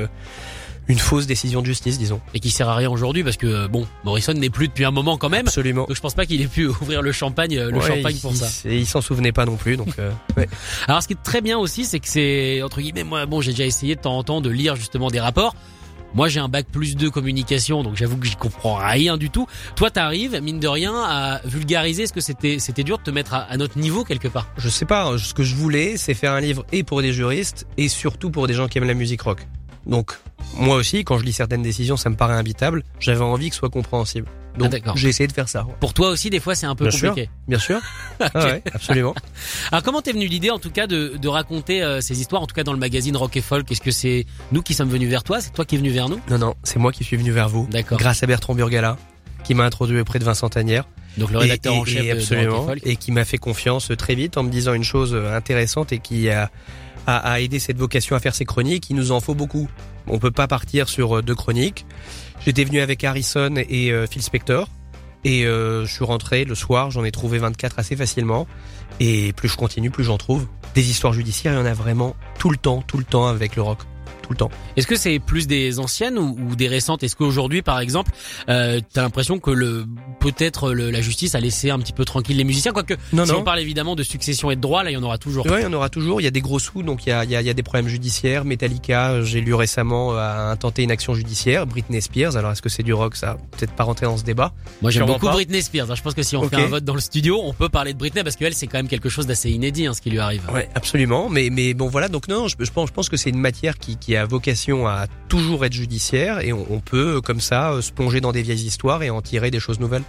une 0.87 0.99
fausse 0.99 1.27
décision 1.27 1.61
de 1.61 1.65
justice, 1.65 1.97
disons. 1.97 2.21
Et 2.33 2.39
qui 2.39 2.49
sert 2.49 2.69
à 2.69 2.75
rien 2.75 2.89
aujourd'hui 2.89 3.23
parce 3.23 3.37
que 3.37 3.67
bon, 3.67 3.87
Morrison 4.03 4.33
n'est 4.33 4.49
plus 4.49 4.67
depuis 4.67 4.85
un 4.85 4.91
moment 4.91 5.17
quand 5.17 5.29
même. 5.29 5.47
Absolument. 5.47 5.85
Donc 5.85 5.95
je 5.95 6.01
pense 6.01 6.13
pas 6.13 6.25
qu'il 6.25 6.41
ait 6.41 6.47
pu 6.47 6.67
ouvrir 6.81 7.01
le 7.01 7.11
champagne, 7.11 7.59
le 7.59 7.81
champagne 7.81 8.17
pour 8.17 8.35
ça. 8.35 8.47
Et 8.65 8.77
il 8.77 8.87
s'en 8.87 9.01
souvenait 9.01 9.31
pas 9.31 9.45
non 9.45 9.55
plus, 9.55 9.77
donc. 9.77 9.99
Euh, 9.99 10.11
ouais. 10.37 10.47
Alors 10.87 11.01
ce 11.01 11.07
qui 11.07 11.13
est 11.13 11.23
très 11.23 11.41
bien 11.41 11.57
aussi, 11.57 11.85
c'est 11.85 11.99
que 11.99 12.07
c'est 12.07 12.61
entre 12.61 12.81
guillemets, 12.81 13.03
moi, 13.03 13.25
bon, 13.25 13.41
j'ai 13.41 13.51
déjà 13.51 13.65
essayé 13.65 13.95
de 13.95 14.01
temps 14.01 14.17
en 14.17 14.23
temps 14.23 14.41
de 14.41 14.49
lire 14.49 14.75
justement 14.75 15.09
des 15.09 15.19
rapports. 15.19 15.55
Moi, 16.13 16.29
j'ai 16.29 16.39
un 16.39 16.47
bac 16.47 16.65
plus 16.71 16.95
2 16.95 17.11
communication, 17.11 17.83
donc 17.83 17.97
j'avoue 17.97 18.17
que 18.17 18.25
j'y 18.25 18.37
comprends 18.37 18.75
rien 18.75 19.17
du 19.17 19.29
tout. 19.29 19.45
Toi, 19.75 19.91
t'arrives, 19.91 20.39
mine 20.41 20.59
de 20.59 20.67
rien, 20.67 20.95
à 20.95 21.41
vulgariser. 21.43 22.03
Est-ce 22.03 22.13
que 22.13 22.21
c'était 22.21 22.59
c'était 22.59 22.83
dur 22.83 22.97
de 22.97 23.03
te 23.03 23.11
mettre 23.11 23.33
à, 23.33 23.39
à, 23.39 23.57
notre 23.57 23.77
niveau 23.77 24.05
quelque 24.05 24.29
part 24.29 24.47
Je 24.57 24.69
sais 24.69 24.85
pas. 24.85 25.17
Ce 25.17 25.33
que 25.33 25.43
je 25.43 25.53
voulais, 25.53 25.97
c'est 25.97 26.13
faire 26.13 26.31
un 26.31 26.39
livre 26.39 26.65
et 26.71 26.83
pour 26.83 27.01
des 27.01 27.11
juristes 27.11 27.67
et 27.75 27.89
surtout 27.89 28.31
pour 28.31 28.47
des 28.47 28.53
gens 28.53 28.67
qui 28.67 28.77
aiment 28.77 28.87
la 28.87 28.93
musique 28.93 29.21
rock. 29.21 29.45
Donc, 29.87 30.11
moi 30.57 30.75
aussi, 30.75 31.03
quand 31.03 31.17
je 31.17 31.23
lis 31.23 31.33
certaines 31.33 31.63
décisions, 31.63 31.97
ça 31.97 32.09
me 32.09 32.15
paraît 32.15 32.33
imbitable. 32.33 32.83
J'avais 32.99 33.21
envie 33.21 33.49
que 33.49 33.55
ce 33.55 33.59
soit 33.59 33.69
compréhensible. 33.69 34.27
Donc, 34.57 34.73
ah, 34.85 34.93
j'ai 34.95 35.09
essayé 35.09 35.27
de 35.27 35.33
faire 35.33 35.47
ça. 35.47 35.65
Pour 35.79 35.93
toi 35.93 36.09
aussi, 36.09 36.29
des 36.29 36.39
fois, 36.39 36.55
c'est 36.55 36.65
un 36.65 36.75
peu 36.75 36.89
compliqué. 36.89 37.29
bien 37.47 37.59
sûr. 37.59 37.79
ah 38.19 38.29
ouais, 38.45 38.63
absolument. 38.73 39.13
Alors, 39.71 39.83
comment 39.83 40.01
t'es 40.01 40.11
venu 40.11 40.25
l'idée, 40.25 40.49
en 40.49 40.59
tout 40.59 40.71
cas, 40.71 40.87
de, 40.87 41.13
de 41.15 41.27
raconter 41.27 41.83
euh, 41.83 42.01
ces 42.01 42.19
histoires, 42.19 42.41
en 42.41 42.47
tout 42.47 42.55
cas 42.55 42.63
dans 42.63 42.73
le 42.73 42.79
magazine 42.79 43.15
Rock 43.15 43.37
et 43.37 43.41
Folk? 43.41 43.71
Est-ce 43.71 43.81
que 43.81 43.91
c'est 43.91 44.25
nous 44.51 44.63
qui 44.63 44.73
sommes 44.73 44.89
venus 44.89 45.09
vers 45.09 45.23
toi? 45.23 45.41
C'est 45.41 45.53
toi 45.53 45.63
qui 45.63 45.75
es 45.75 45.77
venu 45.77 45.91
vers 45.91 46.09
nous? 46.09 46.19
Non, 46.29 46.39
non, 46.39 46.55
c'est 46.63 46.79
moi 46.79 46.91
qui 46.91 47.03
suis 47.03 47.17
venu 47.17 47.31
vers 47.31 47.49
vous. 47.49 47.67
D'accord. 47.69 47.99
Grâce 47.99 48.23
à 48.23 48.27
Bertrand 48.27 48.55
Burgala, 48.55 48.97
qui 49.43 49.53
m'a 49.53 49.63
introduit 49.63 49.99
auprès 49.99 50.19
de 50.19 50.23
Vincent 50.23 50.49
Tanière. 50.49 50.85
Donc 51.17 51.31
le 51.31 51.37
rédacteur 51.37 51.73
en 51.73 51.85
chef 51.85 52.11
absolument, 52.11 52.45
de 52.45 52.49
Rock 52.49 52.63
et 52.63 52.67
Folk. 52.67 52.87
Et 52.87 52.95
qui 52.95 53.11
m'a 53.11 53.25
fait 53.25 53.37
confiance 53.37 53.91
très 53.97 54.15
vite 54.15 54.37
en 54.37 54.43
me 54.43 54.49
disant 54.49 54.73
une 54.73 54.83
chose 54.83 55.15
intéressante 55.15 55.91
et 55.91 55.99
qui 55.99 56.29
a 56.29 56.49
à, 57.07 57.39
aider 57.39 57.57
cette 57.59 57.77
vocation 57.77 58.15
à 58.15 58.19
faire 58.19 58.36
ses 58.36 58.45
chroniques. 58.45 58.89
Il 58.89 58.95
nous 58.95 59.12
en 59.12 59.21
faut 59.21 59.33
beaucoup. 59.33 59.69
On 60.07 60.19
peut 60.19 60.31
pas 60.31 60.48
partir 60.48 60.89
sur 60.89 61.18
euh, 61.18 61.21
deux 61.21 61.36
chroniques. 61.36 61.86
J'étais 62.45 62.63
venu 62.63 62.81
avec 62.81 63.04
Harrison 63.04 63.56
et 63.56 63.92
euh, 63.92 64.06
Phil 64.07 64.21
Spector. 64.21 64.69
Et 65.24 65.45
euh, 65.45 65.86
je 65.86 65.92
suis 65.94 66.06
rentré 66.06 66.45
le 66.45 66.54
soir, 66.54 66.92
j'en 66.92 67.04
ai 67.04 67.12
trouvé 67.12 67.38
24 67.39 67.80
assez 67.80 67.95
facilement. 67.95 68.45
Et 69.00 69.33
plus 69.33 69.50
je 69.50 69.57
continue, 69.57 69.89
plus 69.89 70.04
j'en 70.04 70.18
trouve. 70.18 70.48
Des 70.75 70.89
histoires 70.89 71.13
judiciaires, 71.13 71.54
il 71.54 71.57
y 71.57 71.62
en 71.62 71.65
a 71.65 71.74
vraiment 71.74 72.15
tout 72.38 72.50
le 72.50 72.57
temps, 72.57 72.83
tout 72.86 72.98
le 72.98 73.04
temps 73.04 73.27
avec 73.27 73.56
le 73.56 73.62
rock 73.62 73.80
tout 74.27 74.33
le 74.33 74.38
temps. 74.38 74.51
Est-ce 74.75 74.88
que 74.88 74.95
c'est 74.97 75.19
plus 75.19 75.47
des 75.47 75.79
anciennes 75.79 76.18
ou, 76.18 76.35
ou 76.50 76.56
des 76.56 76.68
récentes? 76.68 77.03
Est-ce 77.03 77.15
qu'aujourd'hui, 77.15 77.62
par 77.62 77.79
exemple, 77.79 78.12
euh, 78.50 78.81
t'as 78.94 79.01
l'impression 79.01 79.39
que 79.39 79.51
le 79.51 79.85
peut-être 80.19 80.71
la 80.74 81.01
justice 81.01 81.33
a 81.35 81.39
laissé 81.39 81.69
un 81.69 81.79
petit 81.79 81.94
peu 81.94 82.03
tranquille 82.06 82.35
les 82.38 82.44
musiciens, 82.44 82.74
quoique 82.74 82.95
non, 83.13 83.25
si 83.25 83.31
non. 83.31 83.39
on 83.39 83.44
parle 83.44 83.59
évidemment 83.59 83.95
de 83.95 84.03
succession 84.03 84.51
et 84.51 84.56
de 84.56 84.62
droit, 84.62 84.83
là 84.83 84.91
il 84.91 84.94
y 84.94 84.97
en 84.97 85.03
aura 85.03 85.18
toujours. 85.18 85.45
Oui, 85.45 85.53
il 85.59 85.63
y 85.63 85.65
en 85.65 85.74
aura 85.74 85.89
toujours. 85.89 86.19
Il 86.19 86.25
y 86.25 86.27
a 86.27 86.31
des 86.31 86.41
gros 86.41 86.59
sous, 86.59 86.83
donc 86.83 87.06
il 87.06 87.09
y 87.09 87.12
a, 87.13 87.24
il 87.24 87.31
y 87.31 87.35
a, 87.35 87.41
il 87.41 87.47
y 87.47 87.50
a 87.50 87.53
des 87.53 87.63
problèmes 87.63 87.88
judiciaires. 87.88 88.44
Metallica, 88.45 89.21
j'ai 89.24 89.39
lu 89.41 89.53
récemment, 89.53 90.13
a 90.18 90.50
intenté 90.51 90.83
une 90.83 90.91
action 90.91 91.13
judiciaire. 91.13 91.65
Britney 91.65 92.01
Spears, 92.01 92.35
alors 92.35 92.51
est-ce 92.51 92.62
que 92.62 92.69
c'est 92.69 92.83
du 92.83 92.94
rock? 92.94 93.15
Ça, 93.15 93.38
peut-être 93.51 93.71
pas 93.73 93.83
rentrer 93.83 94.06
dans 94.06 94.18
ce 94.18 94.23
débat. 94.23 94.53
Moi 94.81 94.91
j'aime 94.91 95.06
beaucoup 95.06 95.27
pas. 95.27 95.31
Britney 95.33 95.62
Spears. 95.62 95.95
Je 95.95 96.01
pense 96.01 96.13
que 96.13 96.23
si 96.23 96.35
on 96.35 96.47
Okay. 96.47 96.56
fait 96.56 96.63
un 96.63 96.68
vote 96.68 96.83
dans 96.85 96.94
le 96.94 97.01
studio, 97.01 97.41
on 97.44 97.51
peut 97.53 97.68
parler 97.68 97.94
de 97.94 97.97
Britney 97.97 98.23
parce 98.23 98.35
qu'elle 98.38 98.53
c'est 98.53 98.68
quand 98.68 98.77
même 98.77 98.88
quelque 98.88 99.09
chose 99.09 99.27
d'assez 99.27 99.50
inédit 99.51 99.85
hein, 99.85 99.94
ce 99.94 100.01
qui 100.01 100.09
lui 100.09 100.19
arrive. 100.19 100.41
Ouais, 100.53 100.69
absolument. 100.75 101.30
Mais 101.30 101.50
mais 101.51 101.73
bon 101.73 101.88
voilà. 101.89 102.07
Donc 102.09 102.27
non, 102.27 102.47
je, 102.47 102.56
je 102.59 102.71
pense 102.71 102.88
je 102.89 102.94
pense 102.94 103.09
que 103.09 103.18
c'est 103.18 103.30
une 103.31 103.39
matière 103.39 103.77
qui 103.77 103.97
qui 103.97 104.15
a 104.17 104.25
vocation 104.25 104.87
à 104.87 105.07
toujours 105.29 105.65
être 105.65 105.73
judiciaire 105.73 106.43
et 106.43 106.53
on, 106.53 106.65
on 106.69 106.79
peut 106.79 107.21
comme 107.21 107.39
ça 107.39 107.71
euh, 107.71 107.81
se 107.81 107.91
plonger 107.91 108.21
dans 108.21 108.31
des 108.31 108.41
vieilles 108.41 108.65
histoires 108.65 109.03
et 109.03 109.09
en 109.09 109.21
tirer 109.21 109.51
des 109.51 109.59
choses 109.59 109.79
nouvelles. 109.79 110.03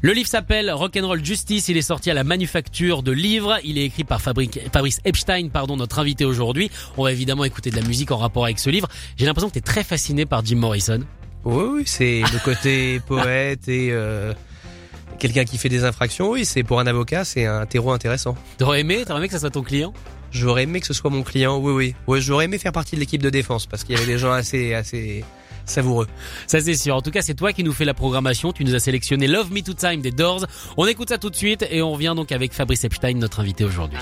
Le 0.00 0.12
livre 0.12 0.28
s'appelle 0.28 0.70
Rock'n'Roll 0.70 1.24
Justice. 1.24 1.68
Il 1.68 1.76
est 1.76 1.82
sorti 1.82 2.10
à 2.10 2.14
la 2.14 2.22
Manufacture 2.22 3.02
de 3.02 3.10
livres. 3.10 3.58
Il 3.64 3.78
est 3.78 3.84
écrit 3.84 4.04
par 4.04 4.20
Fabrice 4.20 5.00
Epstein, 5.04 5.48
pardon, 5.48 5.76
notre 5.76 5.98
invité 5.98 6.24
aujourd'hui. 6.24 6.70
On 6.96 7.02
va 7.02 7.12
évidemment 7.12 7.44
écouter 7.44 7.70
de 7.70 7.76
la 7.76 7.82
musique 7.82 8.12
en 8.12 8.16
rapport 8.16 8.44
avec 8.44 8.60
ce 8.60 8.70
livre. 8.70 8.88
J'ai 9.16 9.26
l'impression 9.26 9.48
que 9.48 9.54
tu 9.54 9.58
es 9.58 9.62
très 9.62 9.82
fasciné 9.82 10.24
par 10.24 10.44
Jim 10.44 10.56
Morrison. 10.56 11.00
Oui, 11.44 11.64
oui, 11.72 11.82
c'est 11.86 12.20
le 12.20 12.44
côté 12.44 13.00
poète 13.06 13.68
et 13.68 13.88
euh, 13.90 14.32
quelqu'un 15.18 15.44
qui 15.44 15.58
fait 15.58 15.68
des 15.68 15.84
infractions. 15.84 16.30
Oui, 16.30 16.44
c'est 16.44 16.62
pour 16.62 16.78
un 16.78 16.86
avocat, 16.86 17.24
c'est 17.24 17.46
un 17.46 17.66
terreau 17.66 17.90
intéressant. 17.90 18.36
T'aurais 18.58 18.80
aimé, 18.80 19.02
t'aurais 19.04 19.18
aimé 19.18 19.28
que 19.28 19.34
ça 19.34 19.40
soit 19.40 19.50
ton 19.50 19.62
client? 19.62 19.92
J'aurais 20.30 20.64
aimé 20.64 20.80
que 20.80 20.86
ce 20.86 20.94
soit 20.94 21.10
mon 21.10 21.22
client. 21.22 21.58
Oui, 21.58 21.72
oui. 21.72 21.94
Ouais, 22.06 22.20
j'aurais 22.20 22.44
aimé 22.46 22.58
faire 22.58 22.72
partie 22.72 22.94
de 22.94 23.00
l'équipe 23.00 23.22
de 23.22 23.30
défense 23.30 23.66
parce 23.66 23.84
qu'il 23.84 23.94
y 23.94 23.98
avait 23.98 24.06
des 24.06 24.18
gens 24.18 24.32
assez, 24.32 24.74
assez 24.74 25.24
savoureux. 25.64 26.06
Ça 26.46 26.60
c'est 26.60 26.74
sûr. 26.74 26.96
En 26.96 27.02
tout 27.02 27.10
cas, 27.10 27.22
c'est 27.22 27.34
toi 27.34 27.52
qui 27.52 27.64
nous 27.64 27.72
fais 27.72 27.84
la 27.84 27.94
programmation. 27.94 28.52
Tu 28.52 28.64
nous 28.64 28.74
as 28.74 28.80
sélectionné 28.80 29.26
Love 29.26 29.52
Me 29.52 29.60
to 29.60 29.74
Time 29.74 30.00
des 30.00 30.10
Doors. 30.10 30.46
On 30.76 30.86
écoute 30.86 31.08
ça 31.08 31.18
tout 31.18 31.30
de 31.30 31.36
suite 31.36 31.64
et 31.70 31.82
on 31.82 31.92
revient 31.92 32.14
donc 32.16 32.32
avec 32.32 32.52
Fabrice 32.52 32.84
Epstein, 32.84 33.14
notre 33.14 33.40
invité 33.40 33.64
aujourd'hui. 33.64 33.98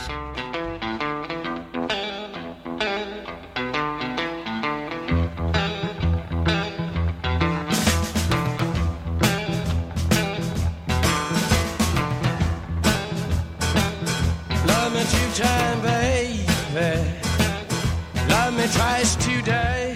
Love 14.66 14.94
me 14.94 15.02
two 15.04 15.42
time, 15.42 15.82
baby. 15.82 15.95
Love 18.66 18.74
me 18.74 18.80
twice 18.80 19.14
today. 19.16 19.95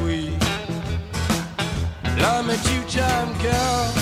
got 0.00 0.04
weak. 0.04 0.40
Love 2.18 2.46
me 2.46 2.54
two 2.64 2.98
time, 2.98 3.32
girl. 3.42 4.01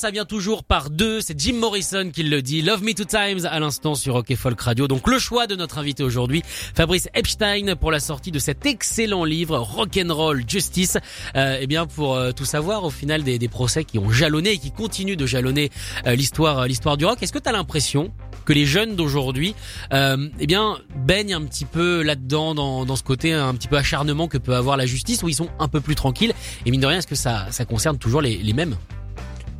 Ça 0.00 0.10
vient 0.10 0.24
toujours 0.24 0.64
par 0.64 0.88
deux. 0.88 1.20
C'est 1.20 1.38
Jim 1.38 1.56
Morrison 1.56 2.10
qui 2.10 2.22
le 2.22 2.40
dit. 2.40 2.62
Love 2.62 2.82
Me 2.82 2.94
Two 2.94 3.04
Times 3.04 3.44
à 3.44 3.60
l'instant 3.60 3.94
sur 3.94 4.14
Rock 4.14 4.30
et 4.30 4.36
Folk 4.36 4.58
Radio. 4.58 4.88
Donc 4.88 5.06
le 5.06 5.18
choix 5.18 5.46
de 5.46 5.54
notre 5.54 5.76
invité 5.76 6.02
aujourd'hui, 6.02 6.42
Fabrice 6.74 7.10
Epstein, 7.12 7.76
pour 7.76 7.90
la 7.90 8.00
sortie 8.00 8.30
de 8.30 8.38
cet 8.38 8.64
excellent 8.64 9.24
livre 9.24 9.58
Rock'n'Roll 9.58 10.44
Justice. 10.48 10.96
Euh, 11.36 11.58
eh 11.60 11.66
bien, 11.66 11.84
pour 11.84 12.14
euh, 12.14 12.32
tout 12.32 12.46
savoir, 12.46 12.84
au 12.84 12.90
final 12.90 13.22
des, 13.22 13.48
procès 13.48 13.84
qui 13.84 13.98
ont 13.98 14.10
jalonné 14.10 14.52
et 14.52 14.58
qui 14.58 14.70
continuent 14.70 15.18
de 15.18 15.26
jalonner 15.26 15.68
euh, 16.06 16.14
l'histoire, 16.14 16.66
l'histoire 16.66 16.96
du 16.96 17.04
rock. 17.04 17.22
Est-ce 17.22 17.32
que 17.32 17.38
tu 17.38 17.50
as 17.50 17.52
l'impression 17.52 18.10
que 18.46 18.54
les 18.54 18.64
jeunes 18.64 18.96
d'aujourd'hui, 18.96 19.54
euh, 19.92 20.30
eh 20.38 20.46
bien, 20.46 20.78
baignent 20.96 21.34
un 21.34 21.42
petit 21.42 21.66
peu 21.66 22.00
là-dedans, 22.02 22.54
dans, 22.54 22.96
ce 22.96 23.02
côté 23.02 23.34
un 23.34 23.52
petit 23.52 23.68
peu 23.68 23.76
acharnement 23.76 24.28
que 24.28 24.38
peut 24.38 24.54
avoir 24.54 24.78
la 24.78 24.86
justice, 24.86 25.22
où 25.22 25.28
ils 25.28 25.34
sont 25.34 25.50
un 25.58 25.68
peu 25.68 25.82
plus 25.82 25.94
tranquilles? 25.94 26.32
Et 26.64 26.70
mine 26.70 26.80
de 26.80 26.86
rien, 26.86 26.98
est-ce 26.98 27.06
que 27.06 27.14
ça, 27.14 27.48
concerne 27.68 27.98
toujours 27.98 28.22
les 28.22 28.52
mêmes? 28.54 28.76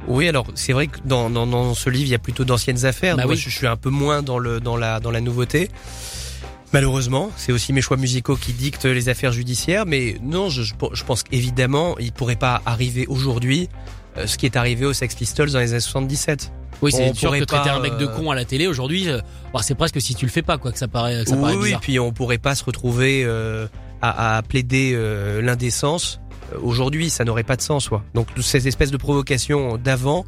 Oui, 0.09 0.28
alors 0.28 0.47
c'est 0.54 0.73
vrai 0.73 0.87
que 0.87 0.99
dans, 1.04 1.30
dans, 1.30 1.47
dans 1.47 1.75
ce 1.75 1.90
livre, 1.90 2.07
il 2.07 2.11
y 2.11 2.14
a 2.14 2.19
plutôt 2.19 2.45
d'anciennes 2.45 2.85
affaires. 2.85 3.16
Bah 3.16 3.25
Moi, 3.25 3.35
oui. 3.35 3.38
je, 3.38 3.50
je 3.50 3.57
suis 3.57 3.66
un 3.66 3.76
peu 3.76 3.90
moins 3.90 4.23
dans 4.23 4.38
le 4.38 4.61
dans 4.61 4.76
la 4.76 5.00
dans 5.00 5.11
la 5.11 5.21
nouveauté. 5.21 5.71
Malheureusement, 6.73 7.30
c'est 7.37 7.52
aussi 7.52 7.73
mes 7.73 7.80
choix 7.80 7.97
musicaux 7.97 8.37
qui 8.37 8.52
dictent 8.52 8.85
les 8.85 9.09
affaires 9.09 9.33
judiciaires. 9.33 9.87
Mais 9.87 10.16
non, 10.23 10.49
je, 10.50 10.62
je, 10.62 11.04
pense 11.04 11.23
qu'évidemment, 11.25 11.99
il 11.99 12.12
pourrait 12.12 12.37
pas 12.37 12.62
arriver 12.64 13.07
aujourd'hui 13.09 13.69
euh, 14.16 14.26
ce 14.26 14.38
qui 14.38 14.47
est 14.47 14.57
arrivé 14.57 14.87
aux 14.87 14.92
Sex 14.92 15.14
Pistols 15.16 15.50
dans 15.50 15.59
les 15.59 15.73
années 15.73 15.80
77. 15.80 16.52
Oui, 16.83 16.92
c'est 16.92 17.14
sûr 17.14 17.33
que 17.33 17.45
traiter 17.45 17.71
un 17.71 17.80
mec 17.80 17.97
de 17.99 18.07
con 18.07 18.30
à 18.30 18.35
la 18.35 18.45
télé 18.45 18.66
aujourd'hui, 18.66 19.09
euh, 19.09 19.21
bah, 19.52 19.61
c'est 19.62 19.75
presque 19.75 20.00
si 20.00 20.14
tu 20.14 20.25
le 20.25 20.30
fais 20.30 20.42
pas, 20.42 20.59
quoi, 20.59 20.73
que 20.73 20.78
ça 20.78 20.88
paraît, 20.88 21.25
que 21.25 21.30
ça 21.30 21.37
oui, 21.37 21.42
paraît 21.42 21.57
oui, 21.57 21.75
puis 21.80 21.99
on 21.99 22.12
pourrait 22.12 22.38
pas 22.38 22.54
se 22.54 22.64
retrouver 22.64 23.23
euh, 23.25 23.66
à, 24.00 24.37
à 24.37 24.42
plaider 24.42 24.92
euh, 24.95 25.42
l'indécence. 25.42 26.21
Euh, 26.52 26.59
Aujourd'hui, 26.62 27.11
ça 27.11 27.25
n'aurait 27.25 27.42
pas 27.45 27.57
de 27.57 27.62
sens, 27.62 27.88
quoi. 27.88 28.02
Donc 28.14 28.28
ces 28.40 28.69
espèces 28.69 28.90
de 28.90 28.97
provocations 28.97 29.76
d'avant, 29.76 30.25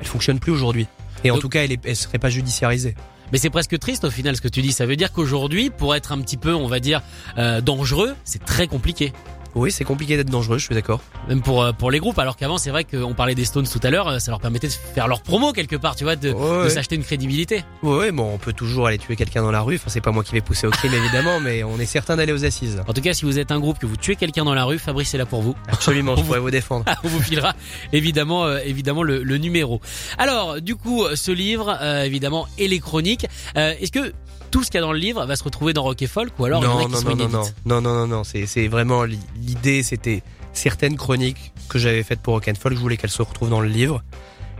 elles 0.00 0.06
fonctionnent 0.06 0.40
plus 0.40 0.52
aujourd'hui. 0.52 0.86
Et 1.24 1.30
en 1.30 1.34
Donc- 1.34 1.42
tout 1.42 1.48
cas, 1.48 1.64
elles, 1.64 1.76
elles 1.84 1.96
seraient 1.96 2.18
pas 2.18 2.30
judiciarisées. 2.30 2.94
Mais 3.32 3.38
c'est 3.38 3.48
presque 3.50 3.78
triste 3.78 4.04
au 4.04 4.10
final 4.10 4.36
ce 4.36 4.40
que 4.42 4.48
tu 4.48 4.60
dis. 4.60 4.72
Ça 4.72 4.84
veut 4.84 4.96
dire 4.96 5.10
qu'aujourd'hui, 5.12 5.70
pour 5.70 5.94
être 5.94 6.12
un 6.12 6.20
petit 6.20 6.36
peu, 6.36 6.54
on 6.54 6.66
va 6.66 6.80
dire, 6.80 7.00
euh, 7.38 7.60
dangereux, 7.62 8.14
c'est 8.24 8.44
très 8.44 8.66
compliqué. 8.66 9.12
Oui, 9.54 9.70
c'est 9.70 9.84
compliqué 9.84 10.16
d'être 10.16 10.30
dangereux, 10.30 10.58
je 10.58 10.64
suis 10.64 10.74
d'accord. 10.74 11.00
Même 11.28 11.42
pour 11.42 11.62
euh, 11.62 11.72
pour 11.72 11.90
les 11.90 11.98
groupes. 11.98 12.18
Alors 12.18 12.36
qu'avant, 12.36 12.58
c'est 12.58 12.70
vrai 12.70 12.84
qu'on 12.84 13.14
parlait 13.14 13.34
des 13.34 13.44
Stones 13.44 13.66
tout 13.66 13.80
à 13.82 13.90
l'heure, 13.90 14.08
euh, 14.08 14.18
ça 14.18 14.30
leur 14.30 14.40
permettait 14.40 14.68
de 14.68 14.72
faire 14.72 15.08
leur 15.08 15.22
promo 15.22 15.52
quelque 15.52 15.76
part, 15.76 15.94
tu 15.96 16.04
vois, 16.04 16.16
de, 16.16 16.30
Ouais, 16.32 16.40
de 16.58 16.62
ouais. 16.64 16.70
s'acheter 16.70 16.96
une 16.96 17.04
crédibilité. 17.04 17.62
Ouais, 17.82 17.96
ouais, 17.96 18.12
bon, 18.12 18.32
on 18.34 18.38
peut 18.38 18.52
toujours 18.52 18.86
aller 18.86 18.98
tuer 18.98 19.16
quelqu'un 19.16 19.42
dans 19.42 19.50
la 19.52 19.60
rue. 19.62 19.76
Enfin, 19.76 19.88
c'est 19.90 20.00
pas 20.00 20.10
moi 20.10 20.24
qui 20.24 20.32
vais 20.32 20.40
pousser 20.40 20.66
au 20.66 20.70
crime, 20.70 20.92
évidemment, 21.04 21.38
mais 21.40 21.62
on 21.64 21.78
est 21.78 21.86
certain 21.86 22.16
d'aller 22.16 22.32
aux 22.32 22.44
assises. 22.44 22.80
En 22.88 22.92
tout 22.92 23.02
cas, 23.02 23.12
si 23.14 23.24
vous 23.24 23.38
êtes 23.38 23.52
un 23.52 23.60
groupe 23.60 23.78
que 23.78 23.86
vous 23.86 23.96
tuez 23.96 24.16
quelqu'un 24.16 24.44
dans 24.44 24.54
la 24.54 24.64
rue, 24.64 24.78
Fabrice 24.78 25.12
est 25.14 25.18
là 25.18 25.26
pour 25.26 25.42
vous. 25.42 25.54
Absolument, 25.68 26.16
je 26.16 26.22
pourrais 26.22 26.40
vous 26.40 26.50
défendre. 26.50 26.84
on 27.04 27.08
vous 27.08 27.20
filera 27.20 27.54
évidemment 27.92 28.44
euh, 28.46 28.58
évidemment 28.64 29.02
le, 29.02 29.22
le 29.22 29.36
numéro. 29.38 29.80
Alors 30.18 30.60
du 30.60 30.76
coup 30.76 31.04
ce 31.14 31.30
livre 31.30 31.76
euh, 31.80 32.02
évidemment 32.04 32.46
et 32.58 32.68
les 32.68 32.80
chroniques. 32.80 33.26
Euh, 33.56 33.74
Est-ce 33.80 33.92
que 33.92 34.12
tout 34.52 34.62
ce 34.62 34.70
qu'il 34.70 34.76
y 34.78 34.82
a 34.82 34.86
dans 34.86 34.92
le 34.92 34.98
livre 34.98 35.24
va 35.26 35.34
se 35.34 35.42
retrouver 35.42 35.72
dans 35.72 35.82
Rock 35.82 36.00
et 36.02 36.06
Folk 36.06 36.38
ou 36.38 36.44
alors 36.44 36.62
il 36.62 36.64
y 36.64 36.68
en 36.68 36.78
a 36.78 36.82
non, 36.82 36.86
qui 36.86 36.92
non, 36.92 36.98
sont 37.00 37.08
non, 37.08 37.16
non, 37.16 37.28
non, 37.28 37.42
non, 37.64 37.80
non, 37.80 37.94
non, 37.94 38.06
non, 38.06 38.22
c'est, 38.24 38.68
vraiment 38.68 39.02
li- 39.02 39.18
l'idée, 39.36 39.82
c'était 39.82 40.22
certaines 40.52 40.96
chroniques 40.96 41.52
que 41.68 41.78
j'avais 41.78 42.02
faites 42.02 42.20
pour 42.20 42.34
Rock'n'Folk, 42.34 42.74
je 42.76 42.80
voulais 42.80 42.96
qu'elles 42.96 43.10
se 43.10 43.22
retrouvent 43.22 43.50
dans 43.50 43.60
le 43.62 43.68
livre. 43.68 44.02